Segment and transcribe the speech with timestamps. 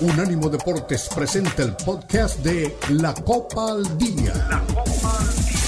[0.00, 4.32] Unánimo Deportes presenta el podcast de La Copa al Día.
[4.48, 5.60] La Copa al Día.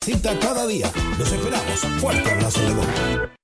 [0.00, 0.92] Cita cada día.
[1.18, 1.80] Los esperamos.
[2.00, 3.43] Fuerte abrazo de gol.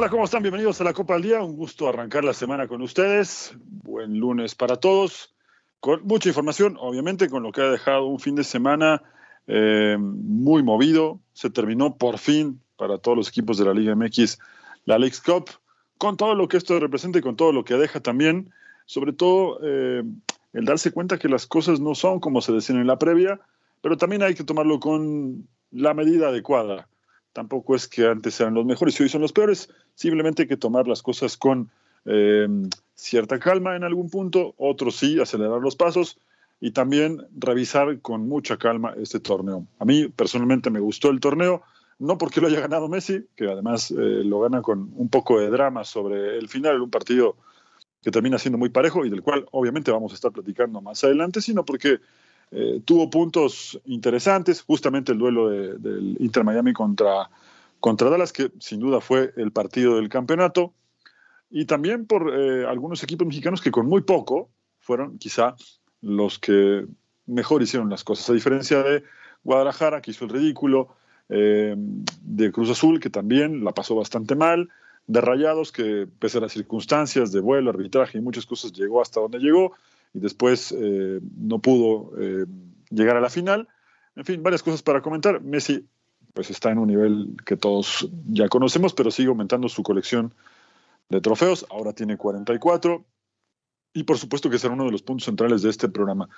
[0.00, 0.40] Hola, ¿cómo están?
[0.40, 1.42] Bienvenidos a la Copa del Día.
[1.42, 3.54] Un gusto arrancar la semana con ustedes.
[3.82, 5.34] Buen lunes para todos.
[5.78, 9.02] Con mucha información, obviamente, con lo que ha dejado un fin de semana
[9.46, 11.20] eh, muy movido.
[11.34, 14.38] Se terminó por fin para todos los equipos de la Liga MX
[14.86, 15.50] la Leagues Cup,
[15.98, 18.50] con todo lo que esto representa y con todo lo que deja también.
[18.86, 20.02] Sobre todo eh,
[20.54, 23.38] el darse cuenta que las cosas no son como se decían en la previa,
[23.82, 26.88] pero también hay que tomarlo con la medida adecuada
[27.32, 30.56] tampoco es que antes eran los mejores y hoy son los peores, simplemente hay que
[30.56, 31.70] tomar las cosas con
[32.04, 32.48] eh,
[32.94, 36.18] cierta calma en algún punto, otros sí, acelerar los pasos
[36.60, 39.66] y también revisar con mucha calma este torneo.
[39.78, 41.62] A mí personalmente me gustó el torneo,
[41.98, 45.48] no porque lo haya ganado Messi, que además eh, lo gana con un poco de
[45.48, 47.36] drama sobre el final, un partido
[48.02, 51.40] que termina siendo muy parejo y del cual obviamente vamos a estar platicando más adelante,
[51.40, 52.00] sino porque
[52.52, 57.30] eh, tuvo puntos interesantes, justamente el duelo del Inter Miami contra,
[57.78, 60.74] contra Dallas, que sin duda fue el partido del campeonato,
[61.50, 65.56] y también por eh, algunos equipos mexicanos que con muy poco fueron quizá
[66.00, 66.86] los que
[67.26, 69.04] mejor hicieron las cosas, a diferencia de
[69.44, 70.96] Guadalajara, que hizo el ridículo,
[71.28, 74.68] eh, de Cruz Azul, que también la pasó bastante mal,
[75.06, 79.20] de Rayados, que pese a las circunstancias de vuelo, arbitraje y muchas cosas, llegó hasta
[79.20, 79.72] donde llegó,
[80.12, 82.46] y después eh, no pudo eh,
[82.90, 83.68] llegar a la final.
[84.16, 85.40] En fin, varias cosas para comentar.
[85.40, 85.86] Messi
[86.32, 90.32] pues está en un nivel que todos ya conocemos, pero sigue aumentando su colección
[91.08, 91.66] de trofeos.
[91.70, 93.04] Ahora tiene 44
[93.92, 96.28] y por supuesto que será uno de los puntos centrales de este programa.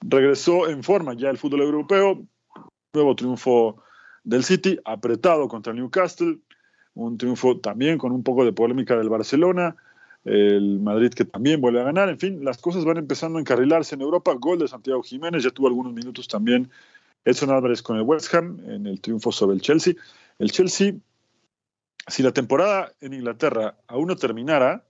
[0.00, 2.24] Regresó en forma ya el fútbol europeo,
[2.92, 3.82] nuevo triunfo
[4.24, 6.38] del City, apretado contra el Newcastle,
[6.94, 9.76] un triunfo también con un poco de polémica del Barcelona,
[10.26, 13.94] el Madrid que también vuelve a ganar, en fin, las cosas van empezando a encarrilarse
[13.94, 16.68] en Europa, gol de Santiago Jiménez, ya tuvo algunos minutos también
[17.24, 19.94] Edson Álvarez con el West Ham en el triunfo sobre el Chelsea.
[20.38, 20.94] El Chelsea,
[22.06, 24.84] si la temporada en Inglaterra aún no terminara,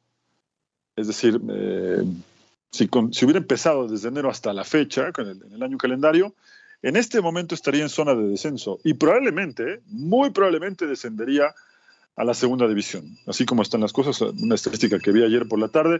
[0.97, 2.03] es decir, eh,
[2.71, 2.89] si,
[3.25, 6.35] hubiera empezado desde enero hasta la fecha, en el año calendario,
[6.83, 11.55] en este momento estaría en zona de descenso y probablemente, muy probablemente descendería
[12.17, 13.19] a la segunda división.
[13.27, 15.99] Así como están las cosas, una estadística que vi ayer por la tarde,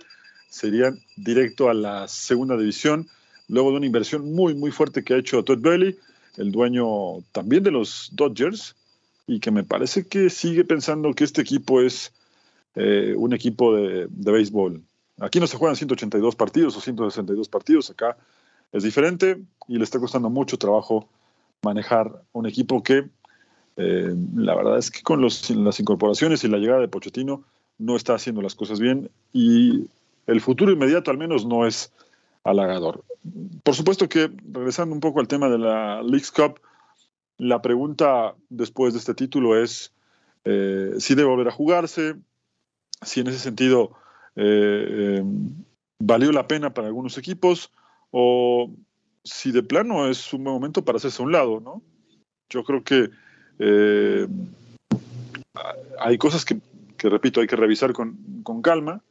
[0.49, 3.09] serían directo a la segunda división,
[3.49, 5.99] luego de una inversión muy, muy fuerte que ha hecho Todd Bailey,
[6.37, 8.75] el dueño también de los Dodgers,
[9.27, 12.13] y que me parece que sigue pensando que este equipo es
[12.75, 14.83] eh, un equipo de, de béisbol.
[15.19, 18.17] Aquí no se juegan 182 partidos o 162 partidos, acá
[18.73, 19.39] es diferente
[19.69, 21.09] y le está costando mucho trabajo
[21.63, 23.09] manejar un equipo que
[23.77, 27.45] eh, la verdad es que con las incorporaciones y la llegada de Pochettino
[27.79, 29.87] no está haciendo las cosas bien y
[30.27, 31.93] el futuro inmediato al menos no es
[32.43, 33.05] halagador.
[33.63, 36.61] Por supuesto que, regresando un poco al tema de la Leagues Cup,
[37.39, 39.93] la pregunta después de este título es
[40.45, 42.15] eh, si debe volver a jugarse,
[43.03, 43.93] si en ese sentido
[44.37, 45.23] eh,
[45.99, 47.73] valió la pena para algunos equipos
[48.11, 48.71] o
[49.23, 51.83] si de plano es un buen momento para hacerse a un lado, ¿no?
[52.49, 53.11] Yo creo que
[53.59, 54.27] eh,
[55.99, 56.59] hay cosas que,
[56.99, 58.17] repito, hay que revisar con,
[58.63, 59.03] calma.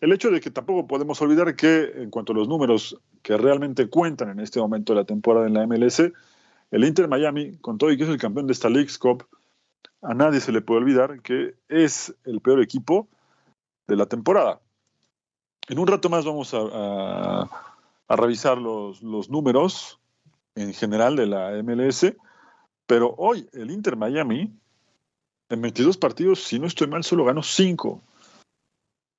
[0.00, 3.88] El hecho de que tampoco podemos olvidar que en cuanto a los números que realmente
[3.88, 6.00] cuentan en este momento de la temporada en la MLS,
[6.70, 9.24] el Inter Miami, con todo y que es el campeón de esta League's Cup,
[10.02, 13.08] a nadie se le puede olvidar que es el peor equipo
[13.86, 14.60] de la temporada.
[15.68, 17.48] En un rato más vamos a,
[18.08, 19.98] revisar los, los, números
[20.54, 22.14] en general de la MLS
[22.86, 24.52] pero hoy el Inter Miami,
[25.48, 28.02] en 22 partidos, si no estoy mal, solo ganó 5.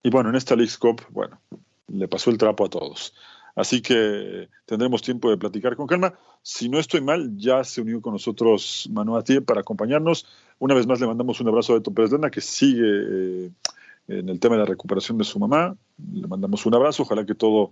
[0.04, 1.40] Y bueno, en esta League Cup, bueno,
[1.88, 3.14] le pasó el trapo a todos.
[3.56, 6.14] Así que tendremos tiempo de platicar con calma.
[6.42, 10.28] Si no estoy mal, ya se unió con nosotros Manuel Atié para acompañarnos.
[10.60, 13.52] Una vez más le mandamos un abrazo a Beto Pérez Lana, que sigue eh,
[14.10, 15.76] en el tema de la recuperación de su mamá.
[16.14, 17.72] Le mandamos un abrazo, ojalá que todo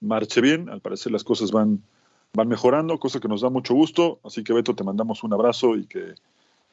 [0.00, 0.68] marche bien.
[0.70, 1.82] Al parecer las cosas van,
[2.34, 4.18] van mejorando, cosa que nos da mucho gusto.
[4.24, 6.14] Así que Beto, te mandamos un abrazo y que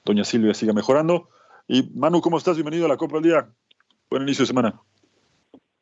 [0.03, 1.29] doña Silvia siga mejorando.
[1.67, 2.55] Y Manu, ¿cómo estás?
[2.55, 3.49] Bienvenido a la Copa del Día.
[4.09, 4.81] Buen inicio de semana.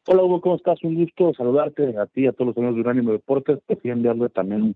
[0.05, 0.83] Hola Hugo, ¿cómo estás?
[0.83, 3.59] Un gusto saludarte a ti y a todos los amigos de Unánimo Deportes.
[3.67, 4.75] Quería enviarle también un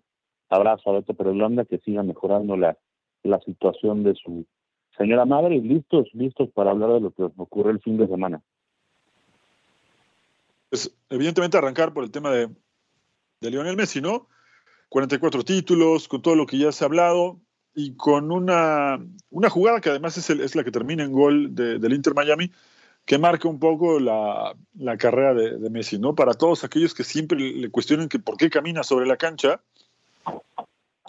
[0.49, 2.77] abrazo a Beto Perolanda que siga mejorando la,
[3.23, 4.45] la situación de su
[4.97, 8.41] señora madre y listos, listos para hablar de lo que ocurre el fin de semana.
[10.69, 12.49] Pues, evidentemente arrancar por el tema de,
[13.41, 14.27] de Lionel Messi, ¿no?
[14.93, 17.39] 44 títulos, con todo lo que ya se ha hablado
[17.73, 21.93] y con una, una jugada que además es, es la que termina en gol del
[21.93, 22.51] Inter Miami,
[23.03, 26.13] que marca un poco la, la carrera de, Messi, ¿no?
[26.13, 29.61] Para todos aquellos que siempre le cuestionan que por qué camina sobre la cancha,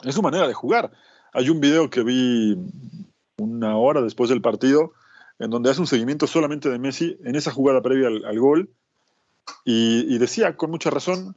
[0.03, 0.91] es su manera de jugar.
[1.35, 2.57] Hay un video que vi
[3.37, 4.95] una hora después del partido,
[5.39, 8.71] en donde hace un seguimiento solamente de Messi en esa jugada previa al, gol,
[9.63, 11.37] y, decía con mucha razón,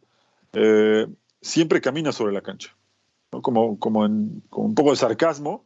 [0.53, 1.07] eh,
[1.41, 2.75] siempre camina sobre la cancha,
[3.29, 5.65] como, como, en, un poco de sarcasmo,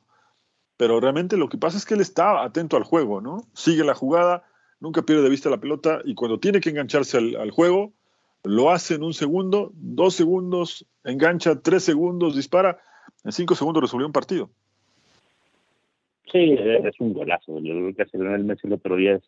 [0.77, 3.43] pero realmente lo que pasa es que él está atento al juego, ¿no?
[3.53, 4.43] Sigue la jugada,
[4.79, 7.93] nunca pierde de vista la pelota, y cuando tiene que engancharse al, al juego,
[8.43, 12.79] lo hace en un segundo, dos segundos, engancha, tres segundos, dispara,
[13.23, 14.49] en cinco segundos resolvió un partido.
[16.31, 17.59] Sí, es un golazo.
[17.59, 19.23] Yo creo que hace el Messi el otro día es,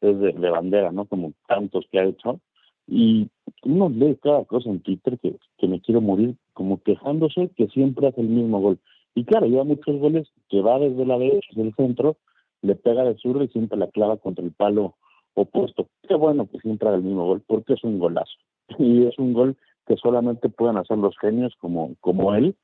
[0.00, 1.06] de, bandera, ¿no?
[1.06, 2.40] Como tantos que ha hecho.
[2.86, 3.28] Y
[3.64, 8.08] uno lee cada cosa en Twitter que, que me quiero morir, como quejándose que siempre
[8.08, 8.78] hace el mismo gol.
[9.14, 12.16] Y claro, lleva muchos goles que va desde la derecha, del centro,
[12.62, 14.94] le pega de sur y siempre la clava contra el palo
[15.34, 15.88] opuesto.
[16.08, 18.36] Qué bueno que siempre haga el mismo gol, porque es un golazo.
[18.78, 19.56] Y es un gol
[19.86, 22.56] que solamente pueden hacer los genios como, como él.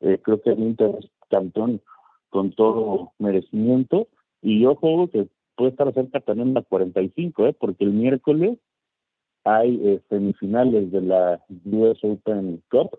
[0.00, 1.80] Eh, creo que el Inter es campeón
[2.30, 4.08] con todo merecimiento.
[4.42, 7.56] Y yo juego que puede estar cerca también la 45, ¿eh?
[7.58, 8.58] porque el miércoles
[9.44, 12.98] hay eh, semifinales de la US Open Cup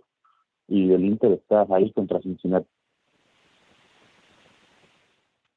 [0.68, 2.68] y el Inter está ahí contra Cincinnati.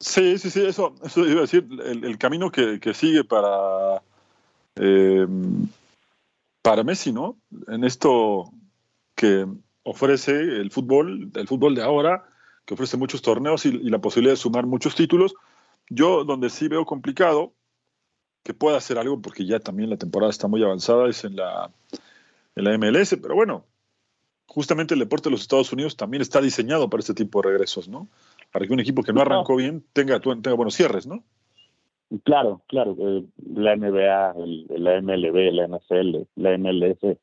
[0.00, 4.02] Sí, sí, sí, eso, eso iba a decir, el, camino que, que, sigue para,
[4.76, 5.26] eh,
[6.60, 7.38] para Messi, ¿no?
[7.68, 8.50] En esto
[9.14, 9.46] que
[9.82, 12.24] ofrece el fútbol, el fútbol de ahora,
[12.64, 15.34] que ofrece muchos torneos y, la posibilidad de sumar muchos títulos.
[15.88, 17.52] Yo donde sí veo complicado
[18.44, 21.70] que pueda hacer algo, porque ya también la temporada está muy avanzada, es en la,
[22.54, 23.64] en la MLS, pero bueno,
[24.46, 27.88] justamente el deporte de los Estados Unidos también está diseñado para este tipo de regresos,
[27.88, 28.06] ¿no?
[28.52, 31.24] Para que un equipo que no arrancó bien tenga, tenga buenos cierres, ¿no?
[32.22, 32.94] Claro, claro.
[32.98, 33.24] Eh,
[33.54, 34.34] la NBA,
[34.76, 37.18] la MLB, la NCL, la MLS,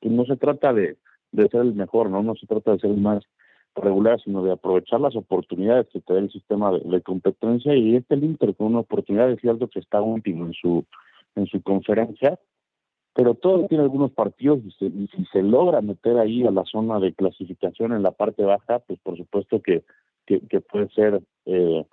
[0.00, 0.96] no se trata de,
[1.30, 2.22] de ser el mejor, ¿no?
[2.22, 3.22] No se trata de ser el más
[3.74, 8.14] regular, sino de aprovechar las oportunidades que te da el sistema de, competencia y este
[8.16, 10.84] Inter con una oportunidad de cierto que está último en su
[11.36, 12.38] en su conferencia,
[13.12, 17.12] pero todo tiene algunos partidos y, si se logra meter ahí a la zona de
[17.12, 19.82] clasificación en la parte baja, pues por supuesto que,
[20.26, 21.84] que, puede ser eh,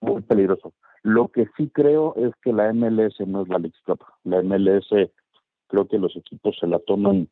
[0.00, 0.72] muy peligroso.
[1.02, 4.00] Lo que sí creo es que la MLS no es la League Cup.
[4.24, 4.88] La MLS
[5.68, 7.28] creo que los equipos se la toman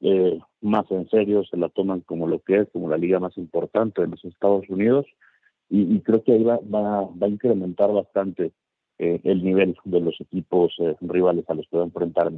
[0.00, 3.36] eh, más en serio, se la toman como lo que es, como la liga más
[3.36, 5.06] importante de los Estados Unidos,
[5.70, 8.52] y, creo que ahí va, va, a incrementar bastante
[8.98, 12.32] eh, el nivel de los equipos eh, rivales a los que va a enfrentar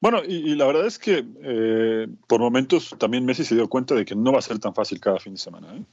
[0.00, 1.24] Bueno, y, la verdad es que
[2.28, 5.00] por momentos también Messi se dio cuenta de que no va a ser tan fácil
[5.00, 5.84] cada fin de semana.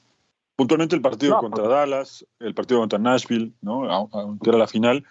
[0.56, 3.90] Puntualmente el partido contra Dallas, el partido contra Nashville, ¿no?
[3.90, 5.04] aunque era la final,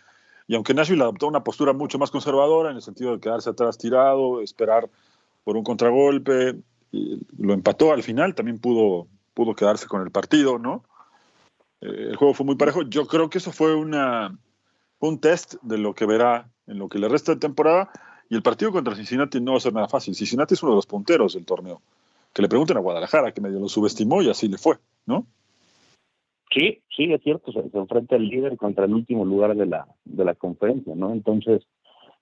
[0.50, 3.78] y aunque Nashville adoptó una postura mucho más conservadora en el sentido de quedarse atrás
[3.78, 4.90] tirado, esperar
[5.44, 6.56] por un contragolpe,
[7.38, 10.82] lo empató al final, también pudo, pudo quedarse con el partido, ¿no?
[11.80, 12.82] Eh, el juego fue muy parejo.
[12.82, 14.36] Yo creo que eso fue una,
[14.98, 17.92] un test de lo que verá en lo que le resta de temporada.
[18.28, 20.16] Y el partido contra Cincinnati no va a ser nada fácil.
[20.16, 21.80] Cincinnati es uno de los punteros del torneo.
[22.32, 25.28] Que le pregunten a Guadalajara, que medio lo subestimó y así le fue, ¿no?
[26.52, 30.24] Sí, sí, es cierto, se, enfrenta el líder contra el último lugar de la, de
[30.24, 31.12] la conferencia, ¿no?
[31.12, 31.62] Entonces,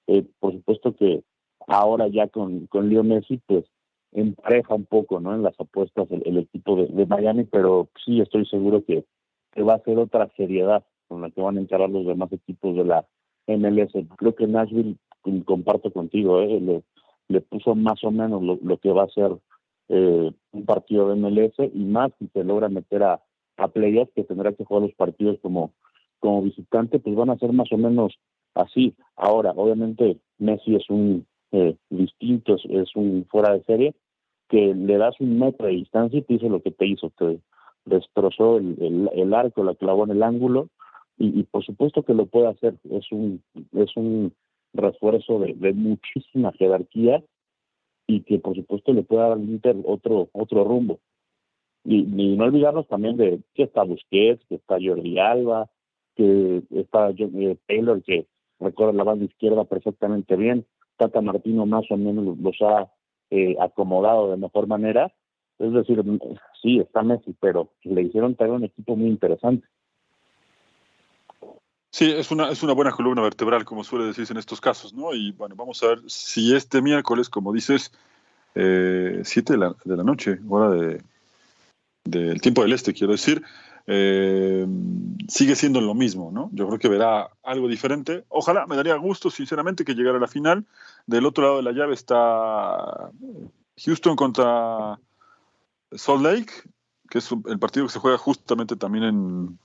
[0.07, 1.23] eh, por supuesto que
[1.67, 3.65] ahora ya con, con Leo Messi, pues
[4.13, 5.35] empareja un poco, ¿no?
[5.35, 9.05] En las apuestas el, equipo de, Miami, pero sí estoy seguro que,
[9.53, 12.77] que va a ser otra seriedad con la que van a encarar los demás equipos
[12.77, 13.07] de la
[13.47, 13.93] MLS.
[14.17, 14.97] Creo que Nashville,
[15.45, 16.61] comparto contigo, ¿eh?
[16.61, 16.83] le,
[17.29, 19.33] le puso más o menos lo, lo que va a ser
[19.89, 23.23] eh, un partido de MLS y más si se logra meter a
[23.59, 25.73] a playoff que tendrá que jugar los partidos como,
[26.21, 28.19] como visitante, pues van a ser más o menos
[28.55, 28.95] así.
[29.17, 33.95] Ahora, obviamente, Messi es un eh, distinto, es, un fuera de serie,
[34.49, 37.41] que le das un metro de distancia y te hizo lo que te hizo, te
[37.85, 40.69] destrozó el, el, arco, la clavó en el ángulo,
[41.19, 42.75] y, por supuesto que lo puede hacer.
[42.91, 44.33] Es un, es un
[44.73, 47.25] refuerzo de, muchísima jerarquía
[48.07, 51.00] y que por supuesto le puede dar al Inter otro, otro rumbo.
[51.90, 52.02] Y,
[52.37, 55.71] no olvidarnos también de que está Busquets, que está Jordi Alba,
[56.14, 58.26] que está eh, Taylor, que
[58.61, 60.66] recorre la banda izquierda perfectamente bien.
[60.99, 62.92] Tata Martino más o menos los ha
[63.30, 65.14] eh, acomodado de mejor manera.
[65.59, 66.04] Es decir,
[66.61, 69.66] sí, está Messi, pero le hicieron traer un equipo muy interesante.
[71.90, 75.14] Sí, es una, es una buena columna vertebral, como suele decirse en estos casos, ¿no?
[75.14, 77.92] Y bueno, vamos a ver si este miércoles, como dices,
[78.54, 81.00] eh, 7 de la, de la noche, hora de,
[82.05, 83.43] del tiempo del este, quiero decir,
[83.90, 84.67] eh,
[85.28, 86.50] sigue siendo lo mismo, ¿no?
[86.52, 88.25] Yo creo que verá algo diferente.
[88.28, 90.67] Ojalá, me daría gusto, sinceramente, que llegara a la final.
[91.07, 93.11] Del otro lado de la llave está
[93.78, 94.99] Houston contra
[95.93, 96.52] Salt Lake,
[97.09, 99.59] que es el partido que se juega justamente también en,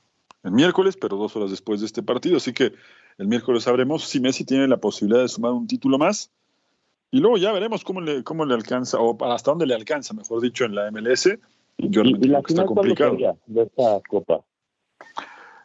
[0.43, 2.37] miércoles, pero dos horas después de este partido.
[2.37, 2.73] Así que
[3.17, 6.31] el miércoles sabremos si Messi tiene la posibilidad de sumar un título más.
[7.11, 10.41] Y luego ya veremos cómo le, cómo le alcanza, o hasta dónde le alcanza, mejor
[10.41, 11.29] dicho, en la MLS.
[11.77, 11.89] Y,
[12.27, 12.67] la final
[13.47, 14.43] de esta Copa?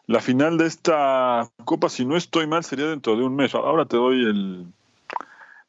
[0.07, 3.55] La final de esta Copa, si no estoy mal, sería dentro de un mes.
[3.55, 4.67] Ahora te doy el,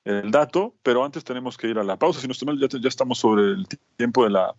[0.06, 2.22] el dato, pero antes tenemos que ir a la pausa.
[2.22, 3.68] Si no estoy mal, ya, ya estamos sobre el
[3.98, 4.56] tiempo de la,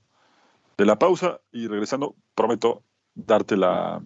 [0.76, 2.82] de la pausa y regresando, prometo
[3.14, 4.02] darte la...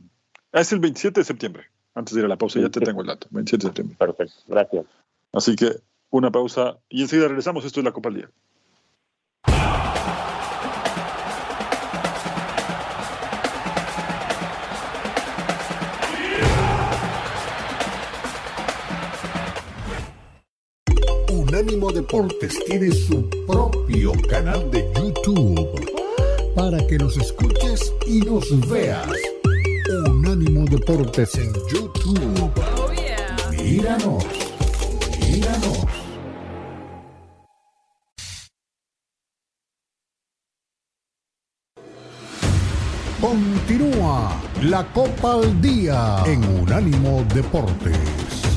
[0.52, 1.64] Es el 27 de septiembre.
[1.94, 3.28] Antes de ir a la pausa, ya te tengo el dato.
[3.30, 3.96] 27 de septiembre.
[3.98, 4.86] Perfecto, gracias.
[5.32, 7.64] Así que una pausa y enseguida regresamos.
[7.64, 8.30] Esto es la Copa al Día.
[21.54, 25.88] Unánimo Deportes tiene su propio canal de YouTube
[26.56, 29.06] para que nos escuches y nos veas.
[30.08, 32.50] Unánimo Deportes en YouTube.
[33.52, 34.25] Míranos,
[35.30, 35.87] míranos.
[43.20, 48.53] Continúa la Copa al Día en Unánimo Deportes.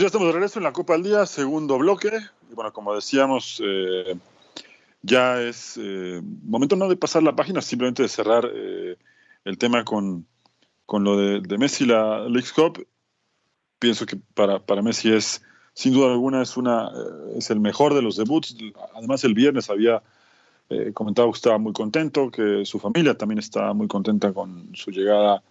[0.00, 2.10] Ya estamos de regreso en la Copa al Día, segundo bloque.
[2.50, 4.16] Y bueno, como decíamos, eh,
[5.02, 8.96] ya es eh, momento no de pasar la página, simplemente de cerrar eh,
[9.44, 10.26] el tema con,
[10.86, 12.86] con lo de, Messi, la League Cup.
[13.78, 15.42] Pienso que para, para Messi es,
[15.74, 16.90] sin duda alguna, es, una,
[17.36, 18.56] es el mejor de los debuts.
[18.94, 20.02] Además, el viernes había
[20.94, 25.42] comentado que estaba muy contento, que su familia también estaba muy contenta con su llegada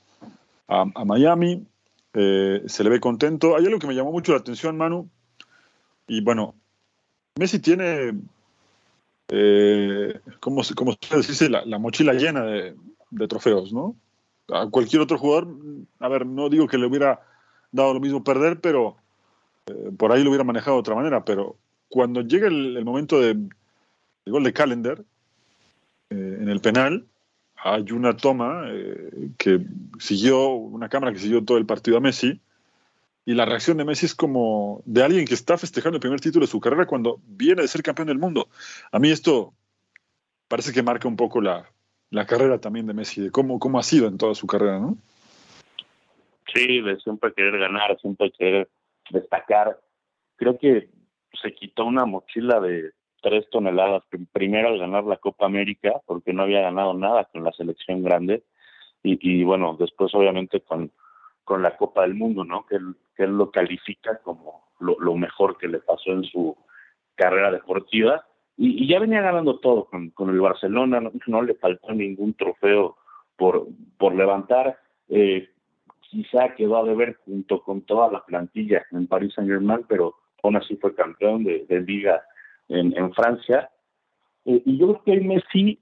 [0.67, 1.67] a Miami.
[2.13, 3.55] Eh, se le ve contento.
[3.55, 5.09] Hay algo que me llamó mucho la atención, Manu.
[6.07, 6.55] Y bueno,
[7.35, 8.19] Messi tiene,
[9.29, 10.73] eh, ¿cómo, se
[11.17, 11.49] dice?
[11.49, 12.75] La, mochila llena de,
[13.27, 13.95] trofeos, ¿no?
[14.51, 15.47] A cualquier otro jugador,
[15.99, 17.21] a ver, no digo que le hubiera
[17.71, 18.97] dado lo mismo perder, pero
[19.67, 21.23] eh, por ahí lo hubiera manejado de otra manera.
[21.23, 21.57] Pero
[21.89, 23.37] cuando llega el, momento de,
[24.25, 25.03] gol de Calendar
[26.09, 27.05] en el penal,
[27.63, 29.59] hay una toma eh, que
[29.99, 32.39] siguió, una cámara que siguió todo el partido a Messi,
[33.25, 36.45] y la reacción de Messi es como de alguien que está festejando el primer título
[36.45, 38.47] de su carrera cuando viene de ser campeón del mundo.
[38.91, 39.53] A mí esto
[40.47, 41.69] parece que marca un poco la,
[42.25, 44.97] carrera también de Messi, de cómo, cómo ha sido en toda su carrera, ¿no?
[46.51, 48.67] Sí, de siempre querer ganar, siempre querer
[49.11, 49.79] destacar.
[50.37, 50.89] Creo que
[51.39, 56.43] se quitó una mochila de, tres toneladas primero al ganar la Copa América, porque no
[56.43, 58.43] había ganado nada con la selección grande,
[59.01, 60.91] y, bueno, después obviamente con,
[61.45, 62.65] con la Copa del Mundo, ¿no?
[62.65, 66.57] Que él, que él lo califica como lo, mejor que le pasó en su
[67.15, 68.25] carrera deportiva,
[68.57, 72.97] y, ya venía ganando todo con, con el Barcelona, no, le faltó ningún trofeo
[73.37, 74.77] por, por levantar.
[75.07, 75.49] Eh,
[76.01, 80.57] quizá quedó a deber junto con toda la plantilla en París Saint Germain, pero aún
[80.57, 82.21] así fue campeón de Liga
[82.69, 83.69] en, Francia.
[84.45, 85.79] Eh, y yo creo que Messi,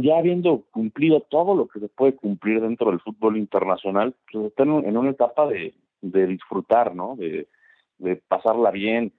[0.00, 4.64] ya habiendo cumplido todo lo que se puede cumplir dentro del fútbol internacional, pues está
[4.64, 7.16] en, una etapa de, disfrutar, ¿no?
[7.16, 7.48] De,
[8.28, 9.12] pasarla bien.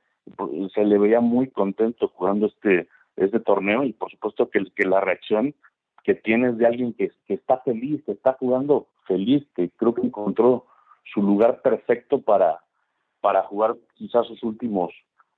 [0.74, 5.00] Se le veía muy contento jugando este, este torneo y por supuesto que, que la
[5.00, 5.56] reacción
[6.04, 10.02] que tienes de alguien que, que está feliz, que está jugando feliz, que creo que
[10.02, 10.66] encontró
[11.14, 12.62] su lugar perfecto para,
[13.22, 14.92] para jugar quizás sus últimos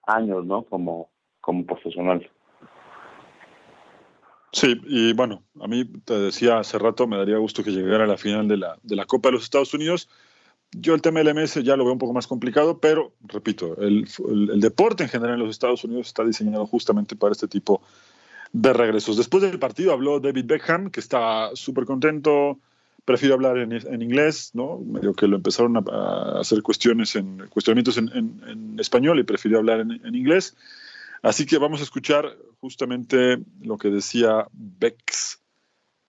[0.08, 0.64] años, ¿no?
[0.64, 1.10] Como,
[1.46, 2.28] como profesional.
[4.52, 8.08] Sí, y bueno, a mí te decía hace rato, me daría gusto que llegara a
[8.08, 10.10] la final de la, de la Copa de los Estados Unidos.
[10.72, 14.60] Yo el tema del ya lo veo un poco más complicado, pero repito, el, el,
[14.60, 17.82] deporte en general en los Estados Unidos está diseñado justamente para este tipo
[18.52, 19.18] de regresos.
[19.18, 22.58] Después del partido habló David Beckham, que estaba súper contento,
[23.06, 24.80] prefiero hablar en, en, inglés, ¿no?
[24.80, 29.24] Medio que lo empezaron a, a hacer cuestiones en, cuestionamientos en, en, en, español y
[29.24, 30.56] prefirió hablar en, inglés.
[31.22, 35.40] Así que vamos a escuchar justamente lo que decía Bex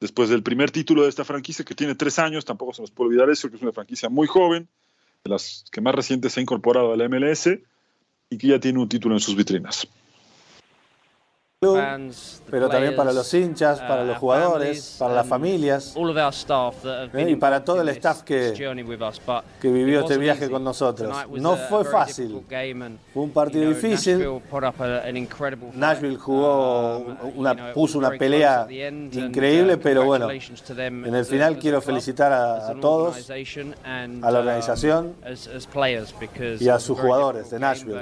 [0.00, 3.08] después del primer título de esta franquicia, que tiene tres años, tampoco se nos puede
[3.08, 4.68] olvidar eso, que es una franquicia muy joven,
[5.24, 7.48] de las que más recientes se ha incorporado a la MLS
[8.28, 9.88] y que ya tiene un título en sus vitrinas
[12.50, 15.94] pero también para los hinchas, para los uh, jugadores, para las familias
[17.14, 17.26] ¿eh?
[17.28, 18.52] y para todo el staff que,
[19.60, 21.14] que vivió este viaje con nosotros.
[21.32, 22.44] No fue fácil,
[23.12, 24.26] fue un partido difícil.
[25.74, 31.80] Nashville jugó, uh, una, puso una pelea increíble, uh, pero bueno, en el final quiero
[31.80, 35.14] felicitar a, a todos, a la organización
[36.60, 38.00] y a sus jugadores de Nashville.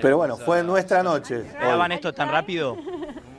[0.00, 1.44] Pero bueno, fue nuestra noche.
[1.56, 2.76] ¿Esperaban esto tan rápido?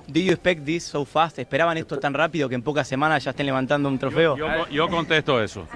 [0.07, 1.37] Do you expect this so fast?
[1.37, 4.35] ¿Esperaban esto tan rápido que en pocas semanas ya estén levantando un trofeo?
[4.69, 5.67] Yo, contesto eso.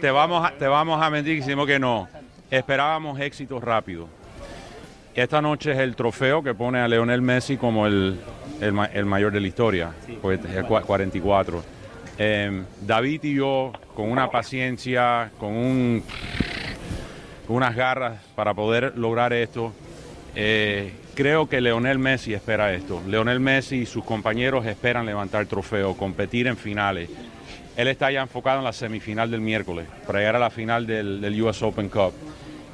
[0.00, 2.08] Te vamos, a, te vamos a mentir decimos que no.
[2.50, 4.08] Esperábamos éxito rápido.
[5.14, 8.20] Esta noche es el trofeo que pone a Leonel Messi como el,
[8.60, 11.62] el, mayor de la historia, pues el 44.
[12.18, 16.04] Em, David y yo, con una paciencia, con un,
[17.48, 19.72] unas garras para poder lograr esto,
[20.34, 23.00] eh, creo que Leonel Messi espera esto.
[23.06, 27.08] Leonel Messi y sus compañeros esperan levantar trofeo, competir en finales.
[27.76, 31.42] Él está ya enfocado en la semifinal del miércoles para llegar a la final del,
[31.42, 32.12] US Open Cup.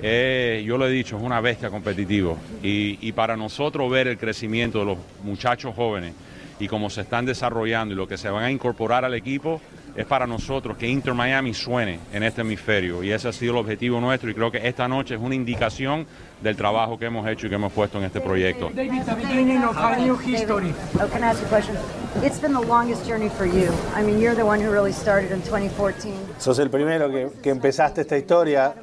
[0.03, 2.35] Eh, yo lo he dicho, es una bestia competitiva.
[2.63, 6.15] Y, y para nosotros ver el crecimiento de los muchachos jóvenes
[6.59, 9.61] y cómo se están desarrollando y lo que se van a incorporar al equipo,
[9.95, 13.59] es para nosotros que Inter Miami suene en este hemisferio y ese ha sido el
[13.59, 16.07] objetivo nuestro y creo que esta noche es una indicación
[16.41, 18.71] del trabajo que hemos hecho y que hemos puesto en este proyecto.
[18.75, 20.73] David, the beginning of a new history.
[21.01, 21.77] Oh, can I ask a question?
[22.23, 23.71] It's been the longest journey for you.
[23.95, 26.13] I mean, you're the one who really started in 2014.
[26.39, 28.75] Sos el primero que, que empezaste esta historia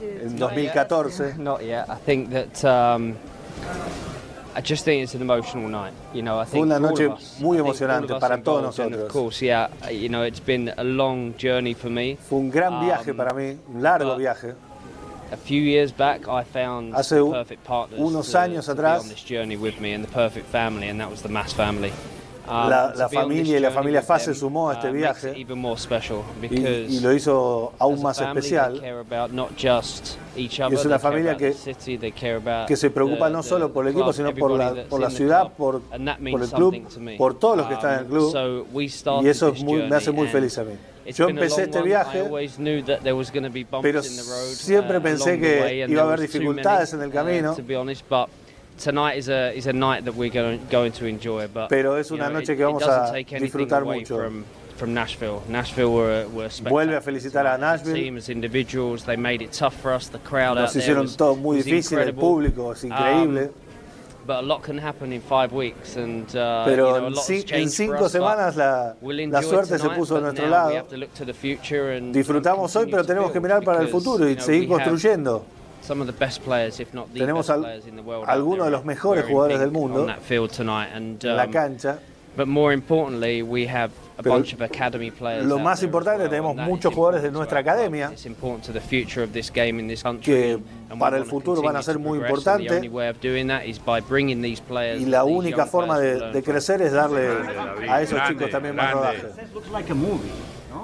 [0.00, 1.38] en 2014.
[1.38, 1.88] Not yet.
[1.88, 3.16] I think that um,
[4.58, 5.92] I just think it's an emotional night.
[6.12, 9.04] You know, I think una noche muy emocionante para todos nosotros.
[9.04, 12.16] Of course, yeah, you know, it's been a long journey for me.
[12.16, 14.56] Fue un gran viaje um, para mí, un largo viaje.
[15.30, 19.22] A few years back, I found Hace perfect partners unos años to, atrás, on this
[19.22, 21.92] journey with me and the perfect family, and that was the Mass family.
[22.48, 25.44] Um, la, la familia y la familia Fa se sumó a este uh, viaje y,
[26.56, 28.80] y, lo hizo aún más especial.
[30.34, 31.54] Y es una familia que,
[32.66, 35.82] que se preocupa no solo por el equipo, sino por la, por la ciudad, por,
[35.82, 38.66] por el club, por todos los que están en el club.
[38.72, 40.72] Um, y eso muy, me hace muy feliz a mí.
[41.12, 42.24] Yo empecé este viaje,
[43.82, 47.56] pero siempre uh, pensé que iba a haber dificultades en el uh, camino.
[51.68, 54.18] Pero es una noche que vamos a disfrutar mucho.
[54.78, 55.42] From Nashville.
[55.48, 57.94] Nashville were, were Vuelve a felicitar a Nashville.
[57.94, 60.08] Team as individuals, they made it tough for us.
[60.08, 63.50] The crowd Nos hicieron todo muy difícil, el público es increíble.
[64.24, 68.94] But a lot can happen in five weeks and, Pero en, cinco semanas la,
[69.42, 70.86] suerte se puso a nuestro lado.
[72.12, 75.44] Disfrutamos hoy, pero tenemos que mirar para el futuro y seguir construyendo.
[77.12, 77.82] Tenemos al,
[78.26, 80.06] algunos de los mejores jugadores del mundo
[81.30, 81.98] en la um, cancha.
[84.22, 84.38] Pero
[85.48, 88.12] lo más importante, tenemos muchos jugadores de nuestra academia
[90.20, 90.58] que
[90.98, 92.80] para el futuro van a ser muy importantes
[95.00, 97.28] y la única forma de, de crecer es darle
[97.88, 99.26] a esos chicos también más rodaje.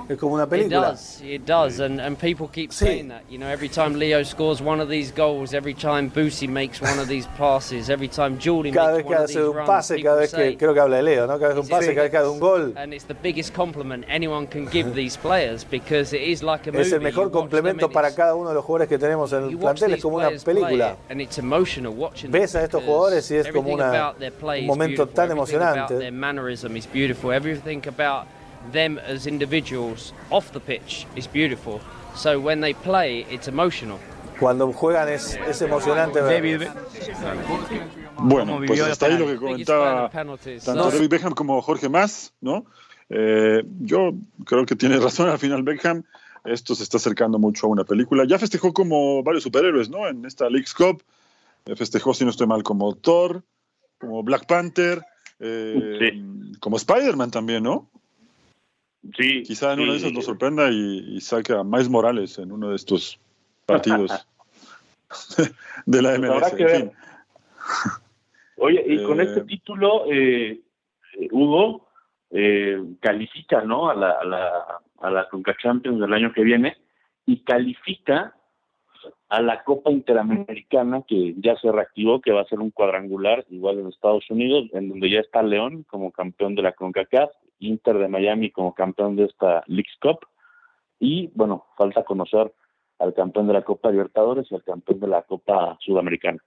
[0.09, 0.79] Es como una película.
[0.79, 2.87] It does, it does, and, and people keep sí.
[2.87, 3.23] saying that.
[3.31, 6.99] You know, every time Leo scores one of these goals, every time Boosie makes one
[6.99, 10.57] of these passes, every time Jordan cada vez que hace un pase, cada vez que
[10.59, 11.39] creo que habla de Leo, ¿no?
[11.39, 12.75] Cada vez un pase, cada vez que hace un gol.
[12.77, 16.73] And it's the biggest compliment anyone can give these players because it is like a
[16.73, 16.83] movie.
[16.83, 19.95] Es el mejor complemento para cada uno de los jugadores que tenemos en el plantel,
[19.95, 20.97] es como una película.
[21.09, 25.31] And it's emotional watching Ves a estos jugadores y es como una, un momento tan
[25.31, 25.99] emocionante.
[25.99, 27.33] Their mannerism is beautiful.
[27.33, 28.27] Everything about
[28.73, 31.81] them as individuals off the pitch is beautiful.
[32.15, 33.99] So when they play, it's emotional.
[34.39, 36.21] Cuando juegan es, es emocionante.
[36.21, 36.69] David.
[38.19, 42.65] Bueno, pues hasta ahí lo que comentaba tanto David Beckham como Jorge Más, ¿no?
[43.11, 44.13] Eh, yo
[44.45, 46.05] creo que tiene razón al final Beckham.
[46.45, 48.25] Esto se está acercando mucho a una película.
[48.27, 50.07] Ya festejó como varios superhéroes, ¿no?
[50.07, 51.03] En esta League's Cup.
[51.77, 53.43] Festejó, si no estoy mal, como Thor.
[53.99, 55.03] como Black Panther,
[55.41, 56.23] eh,
[56.61, 57.89] como Spider-Man también, ¿no?
[59.17, 59.43] Sí.
[59.43, 62.77] Quizá en uno de esos nos sorprenda y, saque a Miles Morales en uno de
[62.77, 63.19] estos
[63.67, 64.27] partidos
[65.87, 66.51] de la MLS.
[66.57, 66.91] Pues
[68.57, 70.61] Oye, y con este eh, título, eh,
[71.31, 71.89] Hugo,
[73.01, 73.91] califica ¿no?
[73.91, 76.77] a la, a la, a la Conca Champions del año que viene
[77.27, 78.35] y califica
[79.29, 83.79] a la Copa Interamericana que ya se reactivó, que va a ser un cuadrangular igual
[83.79, 88.09] en Estados Unidos, en donde ya está León como campeón de la CONCACAF, Inter de
[88.09, 90.27] Miami como campeón de esta Leagues Cup
[90.99, 92.53] y bueno, falta conocer
[92.99, 96.39] al campeón de la Copa Libertadores y al campeón de la Copa Sudamericana.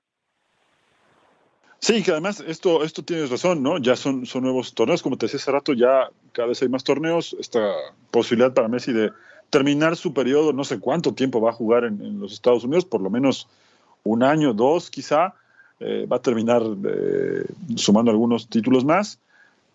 [1.80, 3.78] Sí, que además esto, esto tienes razón, ¿no?
[3.78, 6.84] Ya son, son nuevos torneos, como te decía hace rato, ya cada vez hay más
[6.84, 7.72] torneos, esta
[8.10, 9.12] posibilidad para Messi de
[9.52, 13.02] terminar su periodo, no sé cuánto tiempo va a jugar en, los Estados Unidos, por
[13.02, 13.48] lo menos
[14.04, 15.36] un año, dos quizá,
[15.80, 19.20] eh, va a terminar eh, sumando algunos títulos más.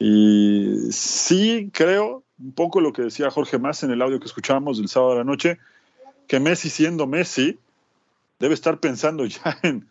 [0.04, 4.78] Y sí creo, un poco lo que decía Jorge Más en el audio que escuchábamos
[4.78, 5.58] del sábado de la noche,
[6.26, 7.60] que Messi siendo Messi,
[8.40, 9.86] debe estar pensando ya en,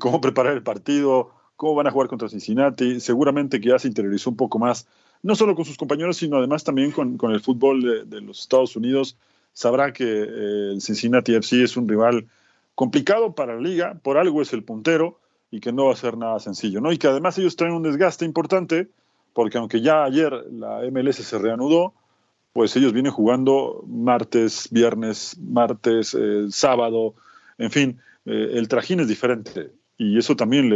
[0.00, 4.30] cómo preparar el partido, cómo van a jugar contra Cincinnati, seguramente que ya se interiorizó
[4.30, 4.88] un poco más
[5.22, 9.16] no solo con sus compañeros, sino además también con, el fútbol de, los Estados Unidos.
[9.52, 12.26] Sabrá que eh, el Cincinnati FC es un rival
[12.74, 15.20] complicado para la liga, por algo es el puntero
[15.52, 16.90] y que no va a ser nada sencillo, ¿no?
[16.90, 18.88] Y que además ellos traen un desgaste importante,
[19.32, 21.94] porque aunque ya ayer la MLS se reanudó,
[22.52, 27.14] pues ellos vienen jugando martes, viernes, martes, eh, sábado,
[27.58, 30.68] en fin, eh, el trajín es diferente y eso también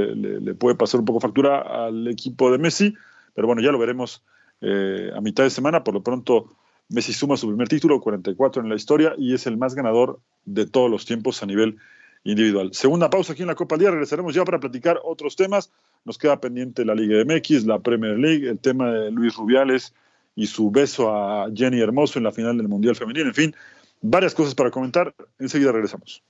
[0.44, 2.94] le, puede pasar un poco factura al equipo de Messi,
[3.34, 4.22] pero bueno, ya lo veremos
[4.60, 5.82] eh, a mitad de semana.
[5.82, 6.56] Por lo pronto,
[6.88, 10.66] Messi suma su primer título, 44 en la historia, y es el más ganador de
[10.66, 11.76] todos los tiempos a nivel
[12.24, 12.70] individual.
[12.72, 13.90] Segunda pausa aquí en la Copa del Día.
[13.90, 15.72] Regresaremos ya para platicar otros temas.
[16.06, 19.92] Nos queda pendiente la Liga MX, la Premier League, el tema de Luis Rubiales
[20.36, 23.26] y su beso a Jenny Hermoso en la final del Mundial Femenil.
[23.26, 23.56] En fin,
[24.00, 25.12] varias cosas para comentar.
[25.40, 26.22] Enseguida regresamos.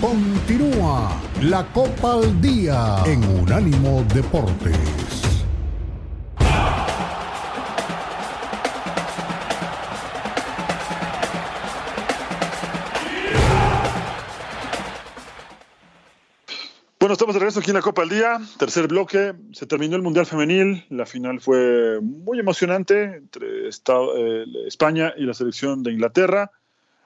[0.00, 5.19] Continúa la Copa al Día en Unánimo Deportes.
[17.10, 19.34] Bueno, estamos de regreso aquí en la Copa al Día, tercer bloque.
[19.50, 20.84] Se terminó el Mundial Femenil.
[20.90, 26.52] La final fue muy emocionante entre eh, España y la selección de Inglaterra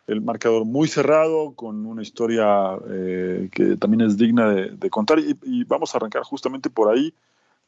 [0.07, 5.21] el marcador muy cerrado, con una historia eh, que también es digna de, contar.
[5.21, 7.15] Y, vamos a arrancar justamente por ahí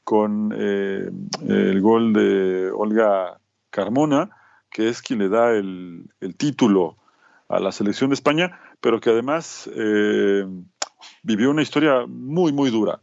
[0.04, 1.08] con eh,
[1.48, 4.28] el gol de Olga Carmona,
[4.70, 6.98] que es quien le da el, título
[7.48, 9.70] a la selección de España, pero que además
[11.22, 13.00] vivió una historia muy, muy dura.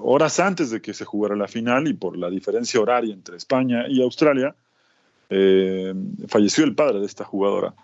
[0.00, 3.86] horas antes de que se jugara la final y por la diferencia horaria entre España
[3.88, 4.54] y Australia,
[6.28, 7.74] falleció el padre de esta jugadora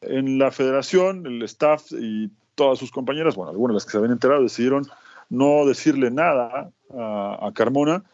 [0.00, 3.98] en la federación, el staff y todas sus compañeras, bueno, algunas de las que se
[3.98, 4.86] habían enterado, decidieron
[5.28, 8.04] no decirle nada a, Carmona.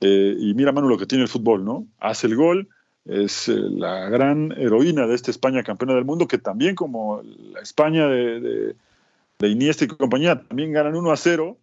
[0.00, 1.86] Eh, y mira, Manu, lo que tiene el fútbol, ¿no?
[2.00, 2.68] Hace el gol,
[3.04, 7.60] es eh, la gran heroína de esta España campeona del mundo, que también como la
[7.60, 8.74] España de,
[9.40, 11.58] Iniesta y compañía, también ganan 1 a 0,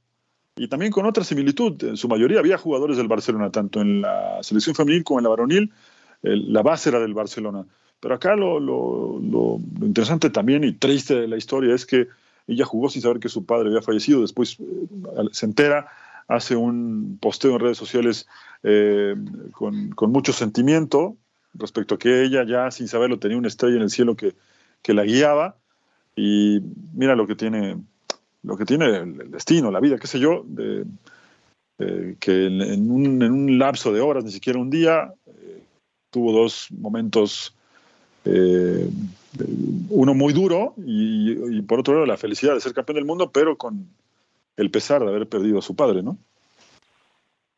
[0.56, 1.82] y también con otra similitud.
[1.84, 5.30] En su mayoría había jugadores del Barcelona, tanto en la selección femenil como en la
[5.30, 5.74] varonil,
[6.22, 7.66] la base era del Barcelona.
[8.00, 12.08] Pero acá lo, lo, interesante también y triste de la historia es que
[12.48, 14.66] ella jugó sin saber que su padre había fallecido, después eh,
[15.32, 15.88] se entera,
[16.28, 18.28] hace un posteo en redes sociales
[18.64, 19.16] eh,
[19.52, 21.16] con, con, mucho sentimiento
[21.54, 24.36] respecto a que ella ya sin saberlo tenía una estrella en el cielo que,
[24.82, 25.58] que la guiaba
[26.16, 26.62] y
[26.94, 27.78] mira lo que tiene
[28.44, 30.86] lo que tiene el destino, la vida, qué sé yo, de,
[32.20, 35.64] que en, un, en, un, lapso de horas, ni siquiera un día, eh,
[36.12, 37.56] tuvo dos momentos
[38.26, 38.90] eh,
[39.90, 43.58] uno muy duro y, por otro lado la felicidad de ser campeón del mundo, pero
[43.58, 43.88] con
[44.56, 46.18] el pesar de haber perdido a su padre, ¿no?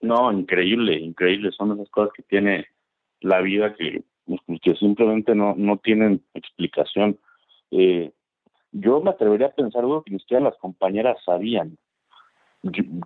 [0.02, 1.52] No, increíble, increíble.
[1.52, 2.68] Son esas cosas que tiene
[3.22, 4.04] la vida que,
[4.62, 7.18] que simplemente no, no tienen explicación.
[7.72, 8.12] Eh,
[8.78, 11.78] yo me atrevería a pensar algo que ni siquiera las compañeras sabían.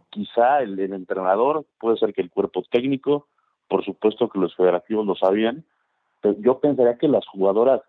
[0.10, 3.27] quizá el, entrenador, puede ser que el cuerpo técnico,
[3.67, 5.63] por supuesto que los federativos lo sabían,
[6.39, 7.82] yo pensaría que las jugadoras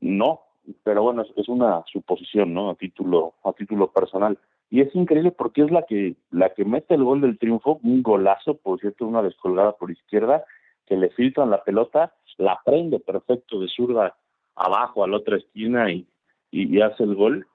[0.00, 0.40] no,
[0.82, 2.70] pero bueno, es, una suposición, ¿no?
[2.70, 4.38] A título, a título personal.
[4.70, 8.02] Y es increíble porque es la que, la que mete el gol del triunfo, un
[8.02, 10.44] golazo, por cierto, una descolgada por izquierda,
[10.86, 14.16] que le filtran la pelota, la prende perfecto de zurda
[14.54, 16.06] abajo a la otra esquina y,
[16.50, 17.46] y, hace el gol.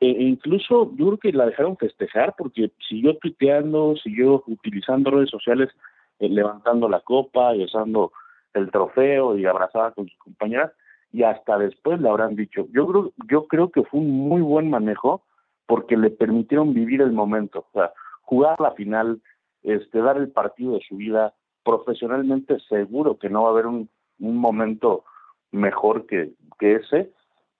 [0.00, 5.30] E, e incluso yo creo que la dejaron festejar porque siguió tuiteando, siguió utilizando redes
[5.30, 5.70] sociales,
[6.18, 8.12] eh, levantando la copa y usando
[8.54, 10.72] el trofeo y abrazada con sus compañeras
[11.12, 12.66] y hasta después le habrán dicho.
[12.72, 15.22] Yo creo, yo creo que fue un muy buen manejo
[15.66, 19.22] porque le permitieron vivir el momento, o sea, jugar la final,
[19.62, 21.32] este, dar el partido de su vida
[21.62, 25.04] profesionalmente seguro que no va a haber un, un momento
[25.52, 27.10] mejor que, que ese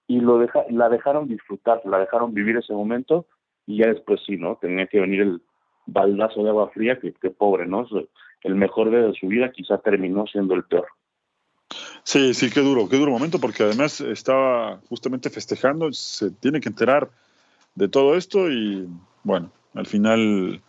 [0.06, 3.26] y lo deja, la dejaron disfrutar, la dejaron vivir ese momento
[3.66, 4.56] y ya después sí, ¿no?
[4.60, 5.42] Tenía que venir el
[5.86, 7.86] baldazo de agua fría, que, que pobre, ¿no?
[8.42, 10.86] El mejor día de su vida quizá terminó siendo el peor.
[12.02, 16.68] Sí, sí, qué duro, qué duro momento, porque además estaba justamente festejando, se tiene que
[16.68, 17.08] enterar
[17.74, 18.86] de todo esto y
[19.22, 20.60] bueno, al final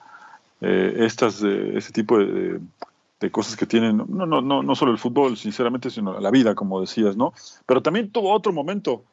[0.61, 2.59] eh, estas, eh, este tipo de,
[3.19, 6.55] de, cosas que tienen, no, no, no, no solo el fútbol, sinceramente, sino la vida,
[6.55, 7.33] como decías, ¿no?
[7.65, 9.03] Pero también tuvo otro momento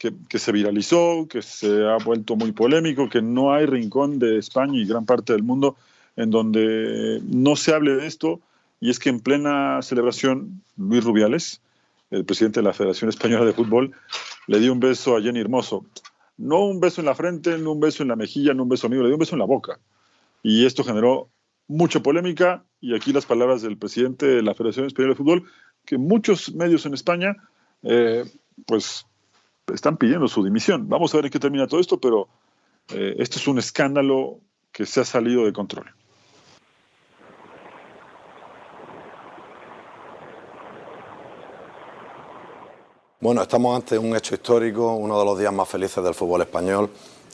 [0.00, 4.78] que, se viralizó, que se ha vuelto muy polémico, que no hay rincón de España
[4.78, 5.76] y gran parte del mundo
[6.16, 8.40] en donde no se hable de esto,
[8.80, 11.60] y es que en plena celebración, Luis Rubiales,
[12.10, 13.92] el presidente de la Federación Española de Fútbol,
[14.46, 15.84] le dio un beso a Jenny Hermoso.
[16.38, 18.86] No un beso en la frente, no un beso en la mejilla, no un beso
[18.86, 19.78] amigo, le dio un beso en la boca.
[20.42, 21.28] Y esto generó
[21.68, 25.44] mucha polémica, y aquí las palabras del presidente de la Federación Española de Fútbol,
[25.84, 27.36] que muchos medios en España,
[27.82, 28.24] eh,
[28.66, 29.04] pues,
[29.74, 30.88] están pidiendo su dimisión.
[30.88, 32.28] Vamos a ver en qué termina todo esto, pero
[32.92, 34.38] eh, esto es un escándalo
[34.72, 35.92] que se ha salido de control.
[43.22, 46.88] Bueno, estamos ante un hecho histórico, uno de los días más felices del fútbol español,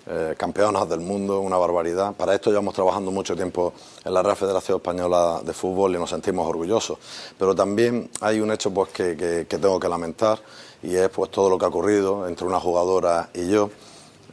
[0.09, 2.13] eh, campeonas del mundo, una barbaridad.
[2.15, 3.73] Para esto llevamos trabajando mucho tiempo
[4.05, 6.99] en la Real Federación Española de Fútbol y nos sentimos orgullosos.
[7.39, 10.41] Pero también hay un hecho pues, que, tengo que lamentar
[10.87, 13.71] y es pues, todo lo que ha ocurrido entre una jugadora y yo,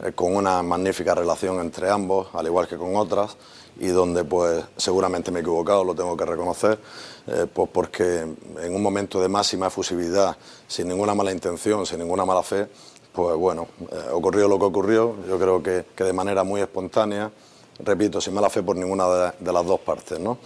[0.04, 3.36] eh, con una magnífica relación entre ambos, al igual que con otras,
[3.80, 6.78] y donde pues seguramente me he equivocado, lo tengo que reconocer,
[7.26, 10.36] eh, pues porque en un momento de máxima efusividad,
[10.68, 12.68] sin ninguna mala intención, sin ninguna mala fe,
[13.12, 17.32] pues bueno, eh, ocurrió lo que ocurrió, yo creo que, de manera muy espontánea,
[17.80, 20.38] repito, sin mala fe por ninguna de, las dos partes, ¿no?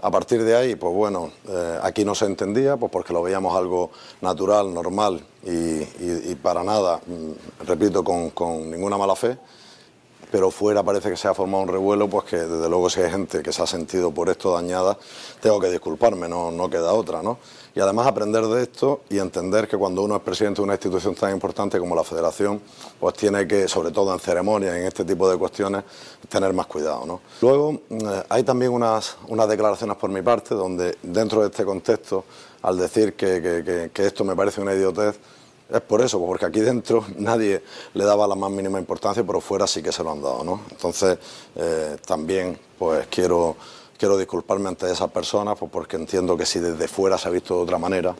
[0.00, 3.56] A partir de ahí, pues bueno, eh, aquí no se entendía, pues porque lo veíamos
[3.56, 9.38] algo natural, normal y, para nada, mm, repito, con, con ninguna mala fe
[10.30, 13.10] pero fuera parece que se ha formado un revuelo, pues que desde luego si hay
[13.10, 14.98] gente que se ha sentido por esto dañada,
[15.40, 17.38] tengo que disculparme, no, no queda otra, ¿no?
[17.74, 21.14] Y además aprender de esto y entender que cuando uno es presidente de una institución
[21.14, 22.60] tan importante como la Federación,
[22.98, 25.84] pues tiene que, sobre todo en ceremonias, en este tipo de cuestiones,
[26.28, 27.20] tener más cuidado, ¿no?
[27.40, 32.24] Luego eh, hay también unas, unas declaraciones por mi parte donde dentro de este contexto,
[32.62, 35.20] al decir que, que esto me parece una idiotez,
[35.70, 37.62] es por eso, porque aquí dentro nadie
[37.94, 40.62] le daba la más mínima importancia, pero fuera sí que se lo han dado, ¿no?
[40.70, 41.18] Entonces,
[41.56, 43.56] eh, también, pues quiero,
[43.98, 47.56] quiero disculparme ante esas personas, pues porque entiendo que si desde fuera se ha visto
[47.56, 48.14] de otra manera,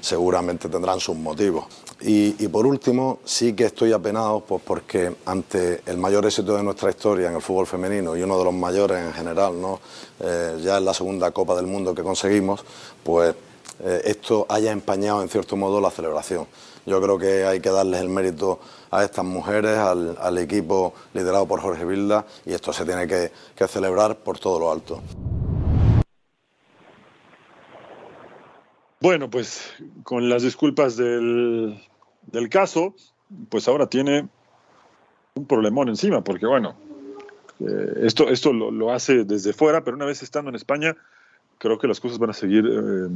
[0.00, 1.64] seguramente tendrán sus motivos.
[2.00, 6.90] Y, por último, sí que estoy apenado, pues porque ante el mayor éxito de nuestra
[6.90, 9.80] historia en el fútbol femenino y uno de los mayores en general, ¿no?
[10.18, 12.64] Eh, ya es la segunda Copa del Mundo que conseguimos,
[13.04, 13.36] pues
[13.84, 16.48] eh, esto haya empañado en cierto modo la celebración.
[16.84, 18.58] Yo creo que hay que darles el mérito
[18.90, 23.30] a estas mujeres, al, equipo liderado por Jorge Vilda, y esto se tiene que,
[23.68, 25.00] celebrar por todo lo alto.
[29.00, 31.78] Bueno, pues con las disculpas del,
[32.50, 32.94] caso,
[33.48, 34.28] pues ahora tiene
[35.34, 36.74] un problemón encima, porque bueno,
[37.60, 40.96] eh, esto, esto lo, hace desde fuera, pero una vez estando en España,
[41.58, 43.08] creo que las cosas van a seguir eh,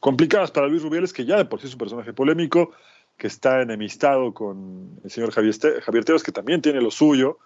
[0.00, 2.72] complicadas para Luis Rubiales, que ya de por sí es un personaje polémico,
[3.16, 7.38] que está enemistado con el señor Javier, Javier Tebas, que también tiene lo suyo.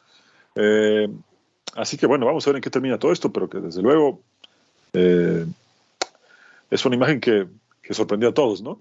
[0.55, 1.09] Eh,
[1.75, 4.21] así que bueno, vamos a ver en qué termina todo esto, pero que desde luego
[4.93, 5.47] eh,
[6.71, 7.49] es una imagen que,
[7.91, 8.81] sorprendió a todos, ¿no?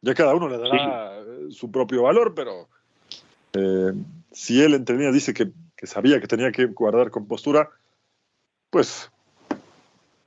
[0.00, 2.68] Ya cada uno le dará su propio valor, pero
[3.52, 3.92] eh,
[4.32, 7.70] si él entre líneas dice que, que sabía que tenía que guardar compostura,
[8.70, 9.12] pues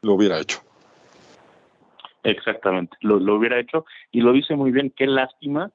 [0.01, 0.64] lo hubiera hecho.
[2.25, 4.91] Exactamente, lo, hubiera hecho y lo dice muy bien.
[4.95, 5.71] Qué lástima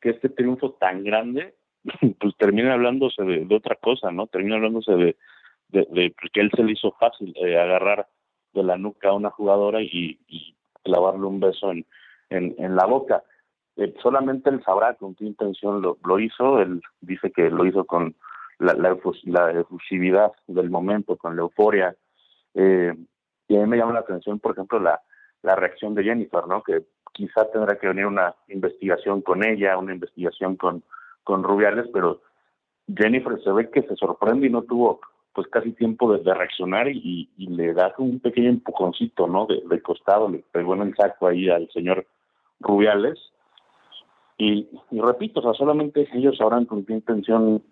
[0.00, 1.54] que este triunfo tan grande,
[2.20, 4.26] pues termine hablándose de, otra cosa, ¿no?
[4.26, 5.16] Termina hablándose de,
[5.68, 8.08] de, que él se le hizo fácil eh, agarrar
[8.52, 10.18] de la nuca a una jugadora y,
[10.82, 11.86] clavarle un beso en,
[12.30, 13.22] en, la boca.
[13.76, 16.60] Eh, solamente él sabrá con qué intención lo, lo hizo.
[16.60, 18.16] Él dice que lo hizo con
[18.58, 21.94] la, la, efusividad del momento, con la euforia.
[22.54, 22.92] Eh,
[23.46, 25.00] y a mí me llama la atención, por ejemplo, la,
[25.42, 26.62] la reacción de Jennifer, ¿no?
[26.62, 30.82] Que quizá tendrá que venir una investigación con ella, una investigación con,
[31.24, 32.22] con Rubiales, pero
[32.94, 35.00] Jennifer se ve que se sorprende y no tuvo
[35.34, 39.46] pues casi tiempo de, reaccionar y, le da un pequeño empujoncito, ¿no?
[39.46, 42.06] De, de, costado, le pegó en el saco ahí al señor
[42.60, 43.18] Rubiales.
[44.36, 47.62] Y, repito, o sea, solamente ellos sabrán con qué intención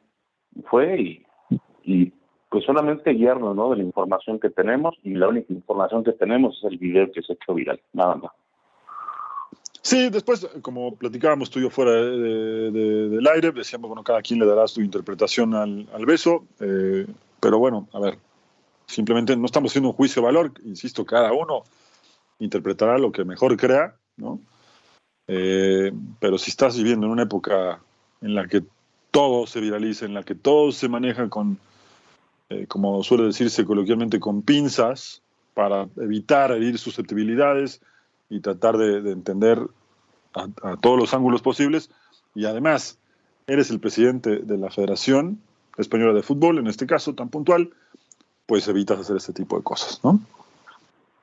[0.66, 1.26] fue y,
[1.84, 2.12] y
[2.50, 3.70] pues solamente guiarnos, ¿no?
[3.70, 7.22] De la información que tenemos y la única información que tenemos es el video que
[7.22, 8.32] se ha hecho viral, nada más.
[9.82, 14.46] Sí, después, como platicábamos tú y yo fuera del aire, decíamos, bueno, cada quien le
[14.46, 17.06] dará su interpretación al, beso, eh,
[17.38, 18.18] pero bueno, a ver,
[18.84, 21.62] simplemente no estamos haciendo un juicio de valor, insisto, cada uno
[22.40, 24.40] interpretará lo que mejor crea, ¿no?
[25.28, 27.80] Eh, pero si estás viviendo en una época
[28.20, 28.62] en la que
[29.12, 31.58] todo se viraliza, en la que todo se maneja con,
[32.50, 35.22] eh, como suele decirse coloquialmente, con pinzas
[35.54, 37.80] para evitar herir susceptibilidades,
[38.30, 39.58] y tratar de, entender
[40.34, 41.90] a, todos los ángulos posibles.
[42.34, 42.98] Y además,
[43.46, 45.40] eres el presidente de la Federación
[45.76, 47.70] Española de Fútbol, en este caso tan puntual,
[48.46, 50.20] pues evitas hacer este tipo de cosas, ¿no?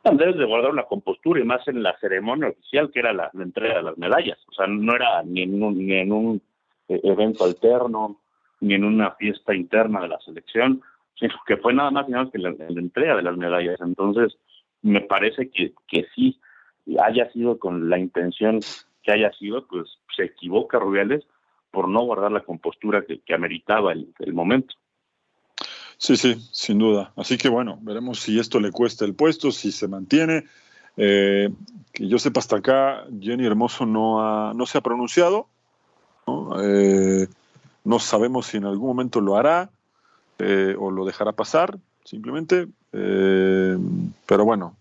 [0.04, 3.78] Debes de guardar una compostura y más en la ceremonia oficial que era la, entrega
[3.78, 4.38] de las medallas.
[4.48, 6.42] O sea, no era ni en un, ni en un
[6.88, 8.18] eh, evento alterno,
[8.62, 10.82] ni en una fiesta interna de la selección,
[11.20, 13.80] sino que fue nada más y más que la, entrega de las medallas.
[13.82, 14.38] Entonces,
[14.82, 16.40] me parece que, que sí,
[17.04, 18.60] haya sido con la intención
[19.04, 21.26] que haya sido, pues se equivoca Rubiales
[21.72, 24.74] por no guardar la compostura que, ameritaba el, momento.
[25.98, 27.12] Sí, sí, sin duda.
[27.16, 30.46] Así que bueno, veremos si esto le cuesta el puesto, si se mantiene.
[30.96, 31.50] Eh,
[31.94, 35.48] que yo sepa hasta acá, Jenny Hermoso no, no se ha pronunciado.
[36.26, 36.62] ¿no?
[36.64, 37.28] Eh,
[37.84, 39.70] no sabemos si en algún momento lo hará
[40.40, 42.68] eh, o lo dejará pasar, simplemente.
[42.92, 44.76] pero bueno,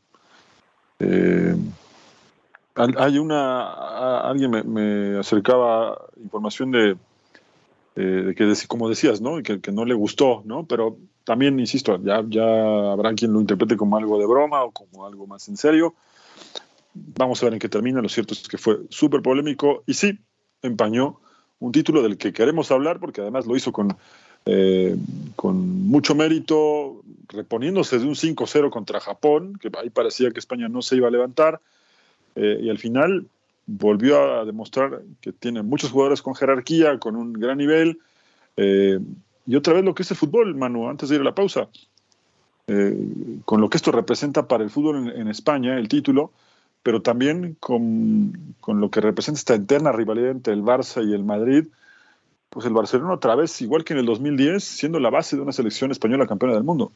[2.77, 6.97] hay una, alguien me, acercaba información de,
[7.95, 9.43] que, como decías, ¿no?
[9.43, 10.67] Que, que, no le gustó, ¿no?
[10.67, 15.07] Pero también, insisto, ya, ya habrá quien lo interprete como algo de broma o como
[15.07, 15.95] algo más en serio.
[16.95, 18.01] Vamos a ver en qué termina.
[18.01, 20.19] Lo cierto es que fue súper polémico y sí,
[20.63, 21.21] empañó
[21.59, 23.97] un título del que queremos hablar porque además lo hizo con,
[24.49, 24.97] eh,
[25.35, 30.83] con mucho mérito, reponiéndose de un 5-0 contra Japón, que ahí parecía que España no
[30.83, 31.61] se iba a levantar
[32.37, 33.27] eh, y al final
[33.67, 37.99] volvió a demostrar que tiene muchos jugadores con jerarquía, con un gran nivel.
[38.57, 39.01] Eh,
[39.49, 41.69] y otra vez lo que es el fútbol, Manu, antes de ir a la pausa,
[43.45, 46.33] con lo que esto representa para el fútbol en, España, el título,
[46.83, 51.23] pero también con, con, lo que representa esta eterna rivalidad entre el Barça y el
[51.23, 51.69] Madrid,
[52.51, 55.53] pues el Barcelona otra vez, igual que en el 2010, siendo la base de una
[55.53, 56.91] selección española campeona del mundo.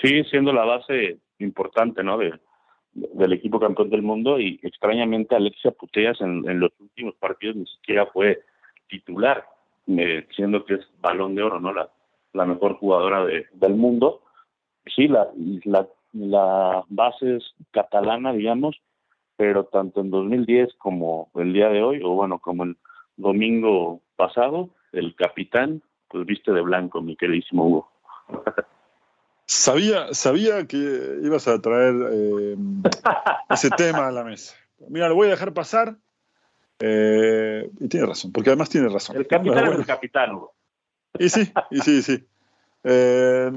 [0.00, 2.18] Sí, siendo la base importante, ¿no?
[2.18, 2.32] De,
[2.92, 8.06] del equipo campeón del mundo y extrañamente Alexia Putellas en, los últimos partidos ni siquiera
[8.06, 8.42] fue
[8.88, 9.46] titular,
[9.86, 11.72] eh, siendo que es balón de oro, ¿no?
[11.72, 11.88] La,
[12.32, 14.22] la mejor jugadora del mundo.
[14.94, 15.28] Sí, la,
[15.64, 18.80] la, la base es catalana, digamos,
[19.36, 22.76] pero tanto en 2010 como el día de hoy, o bueno, como el
[23.20, 27.90] domingo pasado, el capitán, pues viste de blanco, mi queridísimo Hugo.
[29.46, 30.76] Sabía, sabía que
[31.24, 32.56] ibas a traer eh,
[33.50, 34.54] ese tema a la mesa.
[34.88, 35.96] Mira, lo voy a dejar pasar.
[36.78, 39.16] Eh, y tiene razón, porque además tiene razón.
[39.16, 40.38] El capitán es el capitán,
[41.18, 42.24] Y sí, y sí, sí.
[42.84, 43.50] Eh,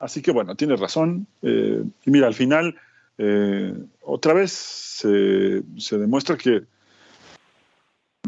[0.00, 1.28] así que bueno, tiene razón.
[1.40, 2.76] y mira, al final,
[4.02, 6.64] otra vez se, demuestra que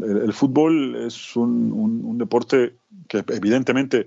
[0.03, 2.75] el, fútbol es un, deporte
[3.09, 4.07] que evidentemente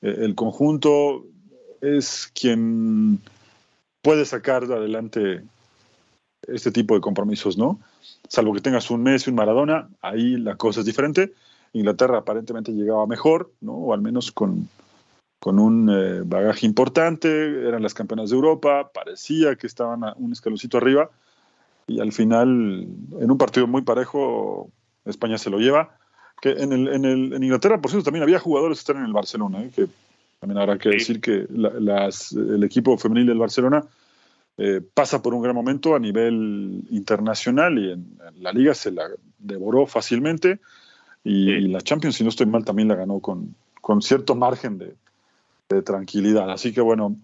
[0.00, 1.26] el conjunto
[1.80, 3.20] es quien
[4.02, 5.42] puede sacar adelante
[6.48, 7.78] este tipo de compromisos, ¿no?
[8.28, 11.32] Salvo que tengas un Messi, un Maradona, ahí la cosa es diferente.
[11.72, 13.72] Inglaterra aparentemente llegaba mejor, ¿no?
[13.72, 14.68] O al menos con,
[15.38, 17.28] con un eh, bagaje importante,
[17.66, 21.10] eran las campeonas de Europa, parecía que estaban a un escaloncito arriba,
[21.86, 22.86] y al final,
[23.18, 24.70] en un partido muy parejo,
[25.04, 25.96] España se lo lleva.
[26.40, 29.04] Que en, el, en, el, en Inglaterra, por cierto, también había jugadores que están en
[29.04, 29.70] el Barcelona, ¿eh?
[29.74, 29.86] que
[30.40, 33.84] también habrá que decir que el equipo femenil del Barcelona
[34.56, 39.08] eh, pasa por un gran momento a nivel internacional y en, la liga se la
[39.38, 40.60] devoró fácilmente
[41.24, 44.94] y, la Champions, si no estoy mal, también la ganó con, con cierto margen de,
[45.82, 46.50] tranquilidad.
[46.50, 47.16] Así que bueno,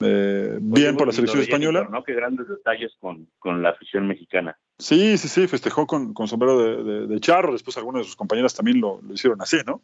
[0.00, 1.88] eh, bien por la selección española.
[1.90, 2.04] ¿no?
[2.04, 4.56] Qué grandes detalles con, con, la afición mexicana.
[4.78, 8.54] Sí, sí, sí, festejó con, con sombrero de, de, charro, después algunas de sus compañeras
[8.54, 9.82] también lo, lo hicieron así, ¿no?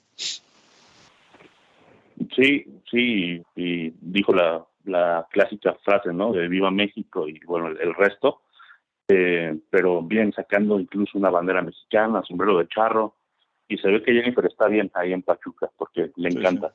[2.35, 6.33] Sí, sí, y dijo la, la clásica frase, ¿no?
[6.33, 8.43] De Viva México y bueno, el, resto.
[9.09, 13.17] Eh, pero bien, sacando incluso una bandera mexicana, sombrero de charro,
[13.69, 16.75] y se ve que Jennifer está bien ahí en Pachuca, porque le encanta.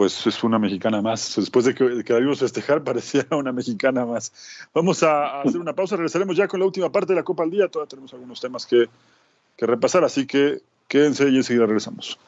[0.00, 1.34] Pues es una mexicana más.
[1.36, 4.32] Después de que, que la vimos festejar, parecía una mexicana más.
[4.72, 7.50] Vamos a, hacer una pausa, regresaremos ya con la última parte de la Copa al
[7.50, 7.68] Día.
[7.68, 8.88] Todavía tenemos algunos temas que,
[9.58, 12.18] que repasar, así que quédense y enseguida regresamos.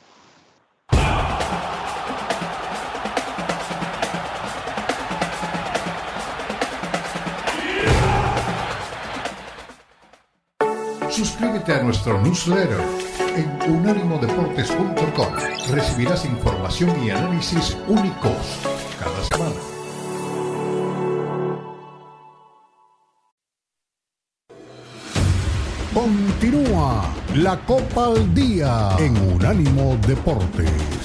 [11.09, 15.29] Suscríbete a nuestro newsletter en unánimodeportes.com.
[15.71, 18.61] Recibirás información y análisis únicos
[18.99, 19.61] cada semana.
[25.95, 27.05] Continúa
[27.35, 31.02] la Copa al Día en Unánimo Deportes.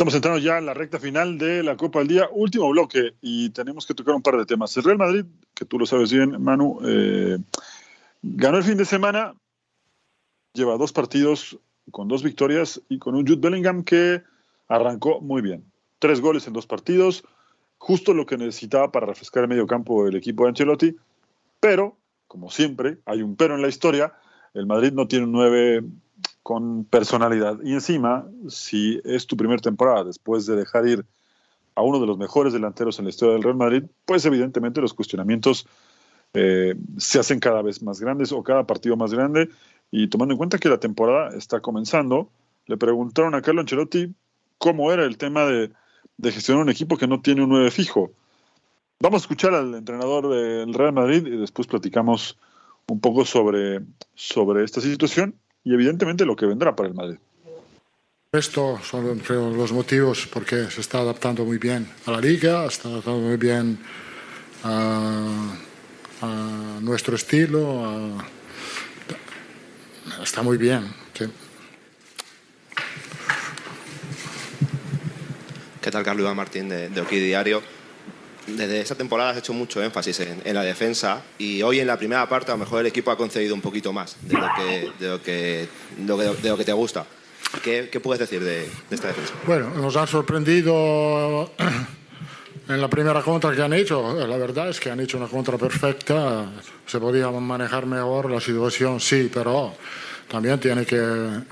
[0.00, 3.50] Estamos entrando ya en la recta final de la Copa del Día, último bloque, y
[3.50, 4.74] tenemos que tocar un par de temas.
[4.78, 7.36] El Real Madrid, que tú lo sabes bien, Manu, eh,
[8.22, 9.34] ganó el fin de semana,
[10.54, 11.58] lleva dos partidos
[11.90, 14.22] con dos victorias y con un Jude Bellingham que
[14.68, 15.70] arrancó muy bien.
[15.98, 17.22] Tres goles en dos partidos,
[17.76, 20.96] justo lo que necesitaba para refrescar el medio campo el equipo de Ancelotti,
[21.60, 24.14] pero, como siempre, hay un pero en la historia,
[24.54, 25.84] el Madrid no tiene un nueve
[26.42, 27.58] con personalidad.
[27.62, 31.04] Y encima, si es tu primera temporada después de dejar ir
[31.74, 34.94] a uno de los mejores delanteros en la historia del Real Madrid, pues evidentemente los
[34.94, 35.66] cuestionamientos
[36.34, 39.50] eh, se hacen cada vez más grandes o cada partido más grande.
[39.90, 42.30] Y tomando en cuenta que la temporada está comenzando,
[42.66, 44.14] le preguntaron a Carlo Ancelotti
[44.58, 45.70] cómo era el tema de,
[46.16, 48.12] de gestionar un equipo que no tiene un 9 fijo.
[49.00, 52.38] Vamos a escuchar al entrenador del Real Madrid y después platicamos
[52.90, 53.80] un poco sobre,
[54.14, 57.18] sobre esta situación y evidentemente lo que vendrá para el Madrid.
[58.32, 59.22] Estos son
[59.56, 63.78] los motivos porque se está adaptando muy bien a la liga, está adaptando muy bien
[64.64, 65.56] a,
[66.80, 68.18] nuestro estilo,
[70.22, 70.84] está muy bien.
[75.80, 77.62] ¿Qué tal, Carlos Iván Martín de, de Oki Diario?
[78.46, 82.28] Desde esa temporada has hecho mucho énfasis en, la defensa y hoy en la primera
[82.28, 85.08] parte a lo mejor el equipo ha concedido un poquito más de lo que, de
[85.08, 85.68] lo que,
[86.42, 87.06] de lo que te gusta.
[87.62, 89.34] ¿Qué, ¿Qué, puedes decir de, esta defensa?
[89.46, 91.50] Bueno, nos han sorprendido
[92.68, 94.14] en la primera contra que han hecho.
[94.26, 96.46] La verdad es que han hecho una contra perfecta.
[96.86, 99.74] Se podía manejar mejor la situación, sí, pero
[100.28, 100.96] también tiene que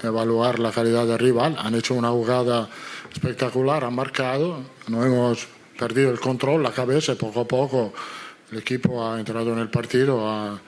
[0.02, 1.56] evaluar la calidad del rival.
[1.58, 2.68] Han hecho una jugada
[3.12, 4.62] espectacular, han marcado.
[4.86, 5.48] No hemos
[5.78, 7.94] perdido el control, la cabeza, poco a poco
[8.50, 10.58] el equipo ha entrado en el partido.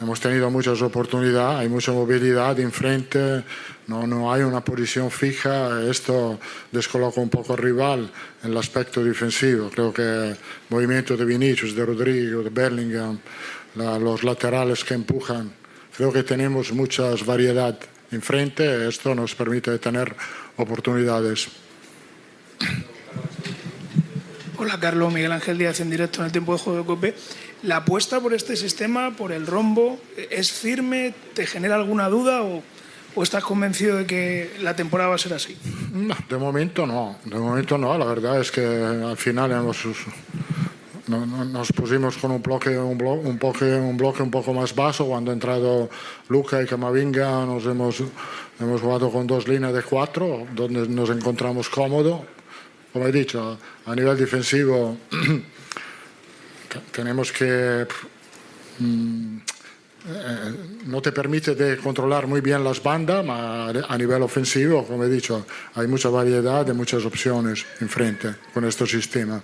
[0.00, 3.44] hemos tenido muchas oportunidades, hay mucha movilidad enfrente,
[3.86, 5.82] no, no hay una posición fija.
[5.90, 6.38] Esto
[6.70, 8.10] descoloca un poco al rival
[8.42, 9.70] en el aspecto defensivo.
[9.70, 10.36] Creo que el
[10.68, 13.18] movimiento de Vinicius, de Rodrigo, de Bellingham,
[13.74, 15.52] los laterales que empujan,
[15.96, 17.78] creo que tenemos muchas variedad
[18.10, 18.86] enfrente.
[18.88, 20.14] Esto nos permite tener
[20.56, 21.48] oportunidades.
[24.64, 27.14] Hola Carlos, Miguel Ángel Díaz en directo en el tiempo de juego de COPE.
[27.64, 29.98] ¿La apuesta por este sistema, por el rombo,
[30.30, 31.12] es firme?
[31.34, 32.62] ¿Te genera alguna duda o,
[33.22, 35.54] estás convencido de que la temporada va a ser así?
[36.30, 37.98] de momento no, de momento no.
[37.98, 39.84] La verdad es que al final hemos,
[41.08, 45.04] nos pusimos con un bloque un, bloque, un, bloque, un bloque un poco más bajo
[45.04, 45.90] cuando ha entrado
[46.30, 47.44] Luca y Camavinga.
[47.44, 48.02] Nos hemos,
[48.58, 52.22] hemos jugado con dos líneas de cuatro, donde nos encontramos cómodos
[52.94, 54.96] como he dicho, a nivel defensivo
[56.92, 57.84] tenemos que...
[58.78, 59.38] Mm,
[60.06, 60.54] eh,
[60.86, 65.44] no te permite de controlar muy bien las bandas, a nivel ofensivo, como he dicho,
[65.74, 69.42] hay mucha variedad de muchas opciones enfrente con este sistema.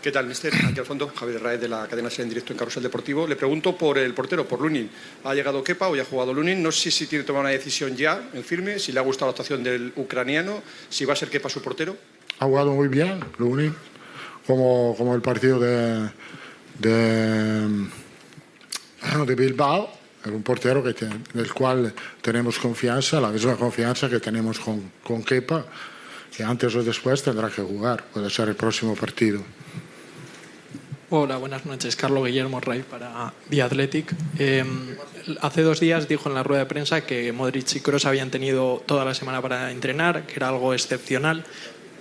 [0.00, 0.54] ¿Qué tal, mister?
[0.54, 3.26] Aquí al fondo, Javier Raez de la cadena SER en directo en Carrusel Deportivo.
[3.26, 4.90] Le pregunto por el portero, por Lunin.
[5.24, 6.62] ¿Ha llegado Kepa o ya ha jugado Lunin?
[6.62, 9.26] No sé si tiene que tomar una decisión ya, en firme, si le ha gustado
[9.26, 11.96] la actuación del ucraniano, si va a ser Kepa su portero
[12.42, 13.72] ha jugado muy bien, Luni,
[14.46, 16.10] como, como el partido de,
[16.80, 17.86] de,
[19.26, 19.88] de Bilbao,
[20.24, 20.92] un portero que
[21.34, 25.64] del cual tenemos confianza, la misma confianza que tenemos con, con Kepa,
[26.36, 29.40] que antes o después tendrá que jugar, puede ser el próximo partido.
[31.14, 31.94] Hola, buenas noches.
[31.94, 34.14] Carlos Guillermo Rey para The Athletic.
[34.38, 34.96] Em,
[35.42, 38.82] hace dos días dijo en la rueda de prensa que Modric y Kroos habían tenido
[38.86, 41.44] toda la semana para entrenar, que era algo excepcional,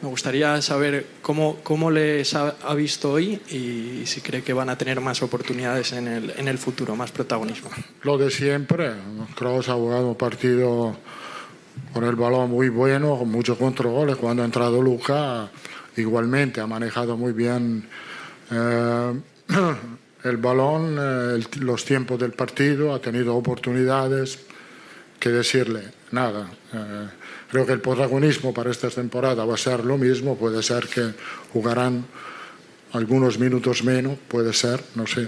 [0.02, 4.78] Me gustaría saber cómo, cómo les ha, visto hoy y si cree que van a
[4.78, 7.70] tener más oportunidades en el, en el futuro, más protagonismo.
[8.02, 8.93] Lo de siempre.
[9.36, 10.97] Kroos ha jugado un partido
[11.93, 14.16] con el balón muy bueno, con muchos controles.
[14.16, 15.52] Cuando ha entrado Luca,
[15.97, 17.88] igualmente ha manejado muy bien
[18.49, 19.22] eh,
[20.24, 24.39] el balón, eh, los tiempos del partido, ha tenido oportunidades.
[25.20, 25.84] ¿Qué decirle?
[26.10, 26.49] Nada.
[26.74, 27.08] Eh,
[27.52, 30.38] creo que el protagonismo para esta temporada va a ser lo mismo.
[30.38, 31.12] Puede ser que
[31.52, 32.06] jugarán
[32.93, 35.28] algunos minutos menos, puede ser, no sé.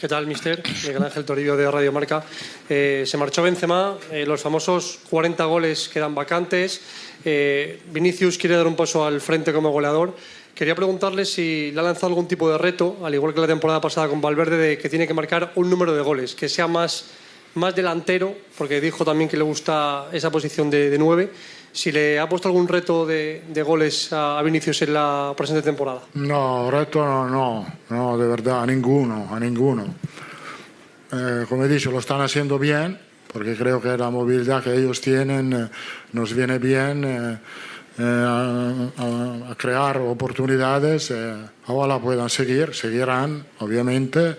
[0.00, 0.62] ¿Qué tal, mister?
[0.86, 2.24] Miguel Ángel Toribio de Radio Marca.
[2.68, 6.80] Eh, se marchó Benzema, eh, los famosos 40 goles quedan vacantes.
[7.24, 10.14] Eh, Vinicius quiere dar un paso al frente como goleador.
[10.54, 13.80] Quería preguntarle si le ha lanzado algún tipo de reto, al igual que la temporada
[13.80, 17.06] pasada con Valverde, de que tiene que marcar un número de goles, que sea más,
[17.54, 21.30] más delantero, porque dijo también que le gusta esa posición de, de 9
[21.74, 26.02] si le ha puesto algún reto de, goles a Vinicius en la presente temporada.
[26.14, 29.92] No, reto no, no, de verdad, a ninguno, a ninguno.
[31.12, 32.96] Eh, como he dicho, lo están haciendo bien,
[33.32, 35.68] porque creo que la movilidad que ellos tienen eh,
[36.12, 37.38] nos viene bien eh,
[37.98, 41.12] a, a, crear oportunidades.
[41.66, 44.36] ojalá puedan seguir, seguirán, obviamente.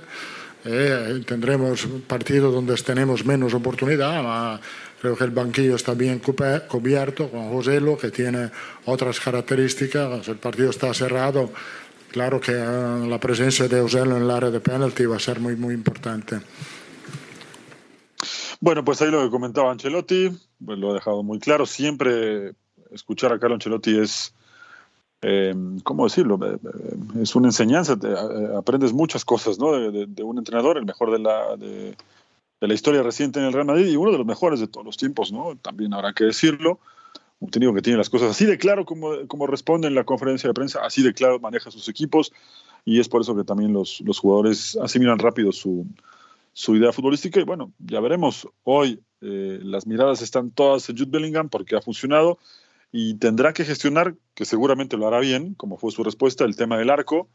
[1.25, 4.59] Tendremos partidos donde tenemos menos oportunidad, pero
[5.05, 8.49] Creo que el banquillo está bien cubierto con Joselo, que tiene
[8.85, 10.27] otras características.
[10.27, 11.51] El partido está cerrado.
[12.11, 15.39] Claro que eh, la presencia de Joselo en el área de penalti va a ser
[15.39, 16.39] muy, muy importante.
[18.59, 20.31] Bueno, pues ahí lo que comentaba Ancelotti,
[20.65, 21.65] pues lo ha dejado muy claro.
[21.65, 22.53] Siempre
[22.89, 24.33] escuchar a Carlo Ancelotti es,
[25.27, 26.39] eh, ¿cómo decirlo?
[26.45, 26.57] Eh,
[27.23, 27.97] es una enseñanza,
[28.55, 29.71] aprendes muchas cosas ¿no?
[29.71, 31.95] de, de, un entrenador, el mejor de la, de,
[32.61, 34.85] de la historia reciente en el Real Madrid y uno de los mejores de todos
[34.85, 35.57] los tiempos, ¿no?
[35.59, 36.79] También habrá que decirlo.
[37.39, 40.47] Un técnico que tiene las cosas así de claro como, como responde en la conferencia
[40.47, 42.31] de prensa, así de claro maneja sus equipos
[42.85, 45.87] y es por eso que también los, los jugadores asimilan rápido su,
[46.53, 48.47] su idea futbolística y bueno, ya veremos.
[48.63, 52.37] Hoy eh, las miradas están todas en Jude Bellingham porque ha funcionado
[52.97, 56.77] y tendrá que gestionar, que seguramente lo hará bien, como fue su respuesta, el tema
[56.77, 57.27] del arco,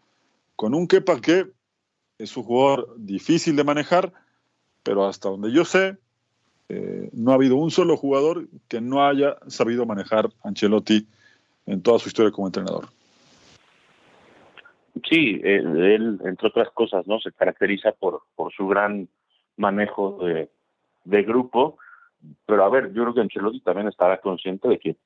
[0.57, 1.49] con un Kepa que
[2.17, 4.11] es un jugador difícil de manejar,
[4.83, 5.99] pero hasta donde yo sé,
[6.71, 11.07] eh, no ha habido un solo jugador que no haya sabido manejar Ancelotti
[11.67, 12.87] en toda su historia como entrenador.
[15.11, 19.11] Sí, él, entre otras cosas, no se caracteriza por, por su gran
[19.59, 20.49] manejo de,
[21.05, 21.77] de grupo,
[22.47, 24.97] pero a ver, yo creo que Ancelotti también estará consciente de que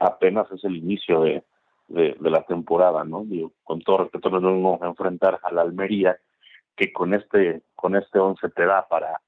[0.00, 1.42] apenas es el inicio de,
[1.88, 3.24] de, la temporada, ¿no?
[3.24, 6.18] Digo, con todo respeto, no nos vamos a enfrentar a la Almería,
[6.76, 9.20] que con este con este 11 te da para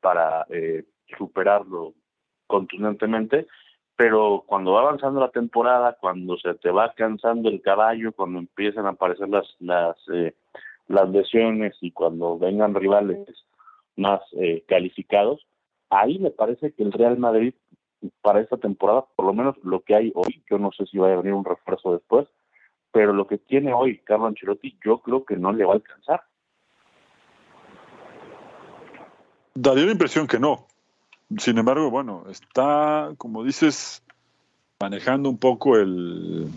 [0.00, 0.84] para eh,
[1.16, 1.94] superarlo
[2.46, 3.46] contundentemente
[3.96, 8.86] pero cuando va avanzando la temporada cuando se te va cansando el caballo cuando empiezan
[8.86, 10.34] a aparecer las las eh,
[10.88, 13.26] las lesiones y cuando vengan rivales
[13.96, 15.46] más eh, calificados
[15.88, 17.54] ahí me parece que el Real Madrid
[18.20, 21.12] para esta temporada por lo menos lo que hay hoy yo no sé si va
[21.12, 22.26] a venir un refuerzo después
[22.90, 26.22] pero lo que tiene hoy Carlo Ancelotti yo creo que no le va a alcanzar
[29.54, 30.66] Daría la impresión que no.
[31.38, 34.02] Sin embargo, bueno, está, como dices,
[34.80, 36.48] manejando un poco el.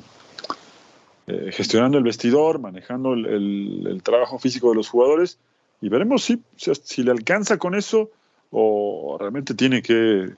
[1.28, 5.39] Eh, gestionando el vestidor, manejando el, trabajo físico de los jugadores
[5.82, 8.12] y veremos si, si, le alcanza con eso
[8.52, 10.36] o realmente tiene que,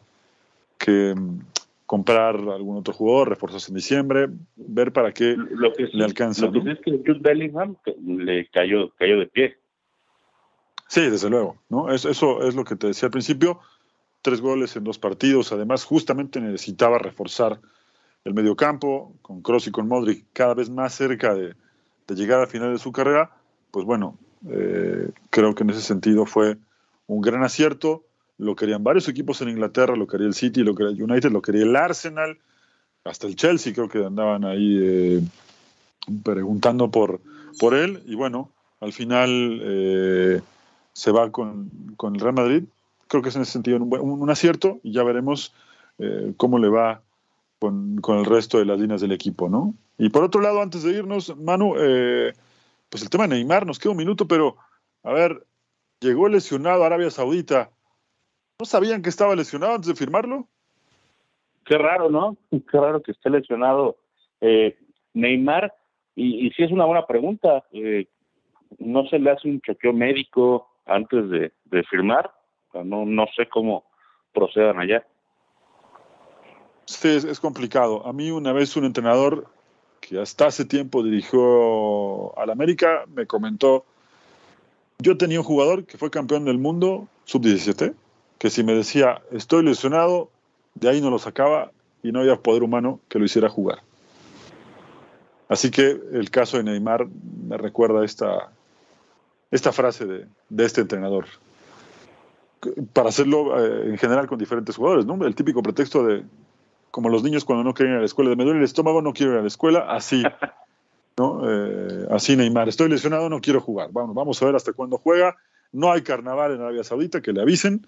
[0.77, 1.39] que mm,
[1.85, 6.45] comprar algún otro jugador, reforzarse en diciembre, ver para qué lo que le alcanza.
[6.47, 9.57] Lo que es que Jude Bellingham le cayó, cayó de pie.
[10.87, 11.91] Sí, desde luego, ¿no?
[11.91, 13.59] Eso, es lo que te decía al principio.
[14.21, 15.51] Tres goles en dos partidos.
[15.51, 17.59] Además, justamente necesitaba reforzar
[18.23, 21.55] el mediocampo con Kroos y con Modric cada vez más cerca de,
[22.09, 23.31] llegar al final de su carrera.
[23.71, 24.17] Pues bueno,
[24.49, 26.57] eh, creo que en ese sentido fue
[27.05, 28.03] un gran acierto.
[28.37, 31.41] Lo querían varios equipos en Inglaterra, lo quería el City, lo quería el United, lo
[31.41, 32.37] quería el Arsenal,
[33.03, 35.21] hasta el Chelsea creo que andaban ahí eh,
[36.23, 37.21] preguntando por,
[37.59, 38.03] por él.
[38.05, 40.41] Y bueno, al final eh,
[40.93, 42.63] se va con, con, el Real Madrid.
[43.07, 45.53] Creo que es en ese sentido un, un acierto y ya veremos
[45.99, 47.01] eh, cómo le va
[47.59, 49.73] con, con, el resto de las líneas del equipo, ¿no?
[49.97, 51.73] Y por otro lado, antes de irnos, Manu,
[52.89, 54.57] pues el tema de Neymar, nos queda un minuto, pero
[55.01, 55.47] a ver,
[55.99, 57.71] llegó lesionado Arabia Saudita.
[58.59, 60.47] ¿No sabían que estaba lesionado antes de firmarlo?
[61.65, 62.37] Qué raro, ¿no?
[62.51, 63.97] Qué raro que esté lesionado
[64.41, 64.77] eh,
[65.13, 65.73] Neymar.
[66.15, 67.63] Y, y sí es una buena pregunta.
[67.71, 68.07] Eh,
[68.79, 70.67] ¿No se le hace un chequeo médico?
[70.87, 72.31] antes de, de firmar.
[72.73, 73.85] no, no sé cómo
[74.33, 75.05] procedan allá.
[76.85, 78.05] Sí, es, complicado.
[78.07, 79.47] A mí una vez un entrenador
[79.99, 83.85] que hasta hace tiempo dirigió al América me comentó,
[84.99, 87.93] yo tenía un jugador que fue campeón del mundo sub-17,
[88.37, 90.29] que si me decía, estoy lesionado,
[90.75, 91.71] de ahí no lo sacaba
[92.03, 93.79] y no había poder humano que lo hiciera jugar.
[95.49, 97.07] Así que el caso de Neymar
[97.47, 98.51] me recuerda esta,
[99.49, 101.25] esta frase de, de este entrenador.
[102.93, 105.23] Para hacerlo eh, en general con diferentes jugadores, ¿no?
[105.25, 106.25] El típico pretexto de,
[106.91, 109.01] como los niños cuando no quieren ir a la escuela, de me duele el estómago,
[109.01, 110.23] no quiero ir a la escuela, así,
[111.17, 111.41] ¿no?
[111.49, 113.89] Eh, así Neymar, estoy lesionado, no quiero jugar.
[113.91, 115.37] Vamos, vamos a ver hasta cuándo juega.
[115.71, 117.87] No hay carnaval en Arabia Saudita, que le avisen,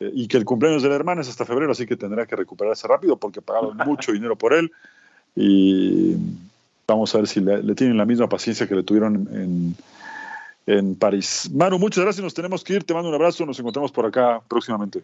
[0.00, 2.88] y que el cumpleaños de la hermana es hasta febrero, así que tendrá que recuperarse
[2.88, 4.70] rápido porque pagaron mucho dinero por él.
[5.34, 6.16] Y
[6.86, 9.76] vamos a ver si le, tienen la misma paciencia que le tuvieron en,
[10.66, 11.50] en París.
[11.52, 14.40] Manu, muchas gracias, nos tenemos que ir, te mando un abrazo, nos encontramos por acá
[14.48, 15.02] próximamente.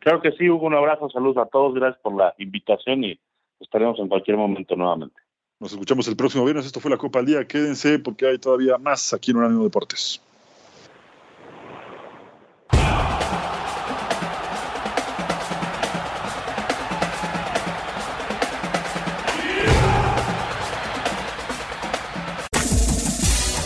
[0.00, 3.18] Claro que sí, Hugo, un abrazo, saludos a todos, gracias por la invitación y
[3.60, 5.16] estaremos en cualquier momento nuevamente.
[5.60, 8.76] Nos escuchamos el próximo viernes, esto fue la Copa al Día, quédense porque hay todavía
[8.76, 10.20] más aquí en Unánimo Deportes.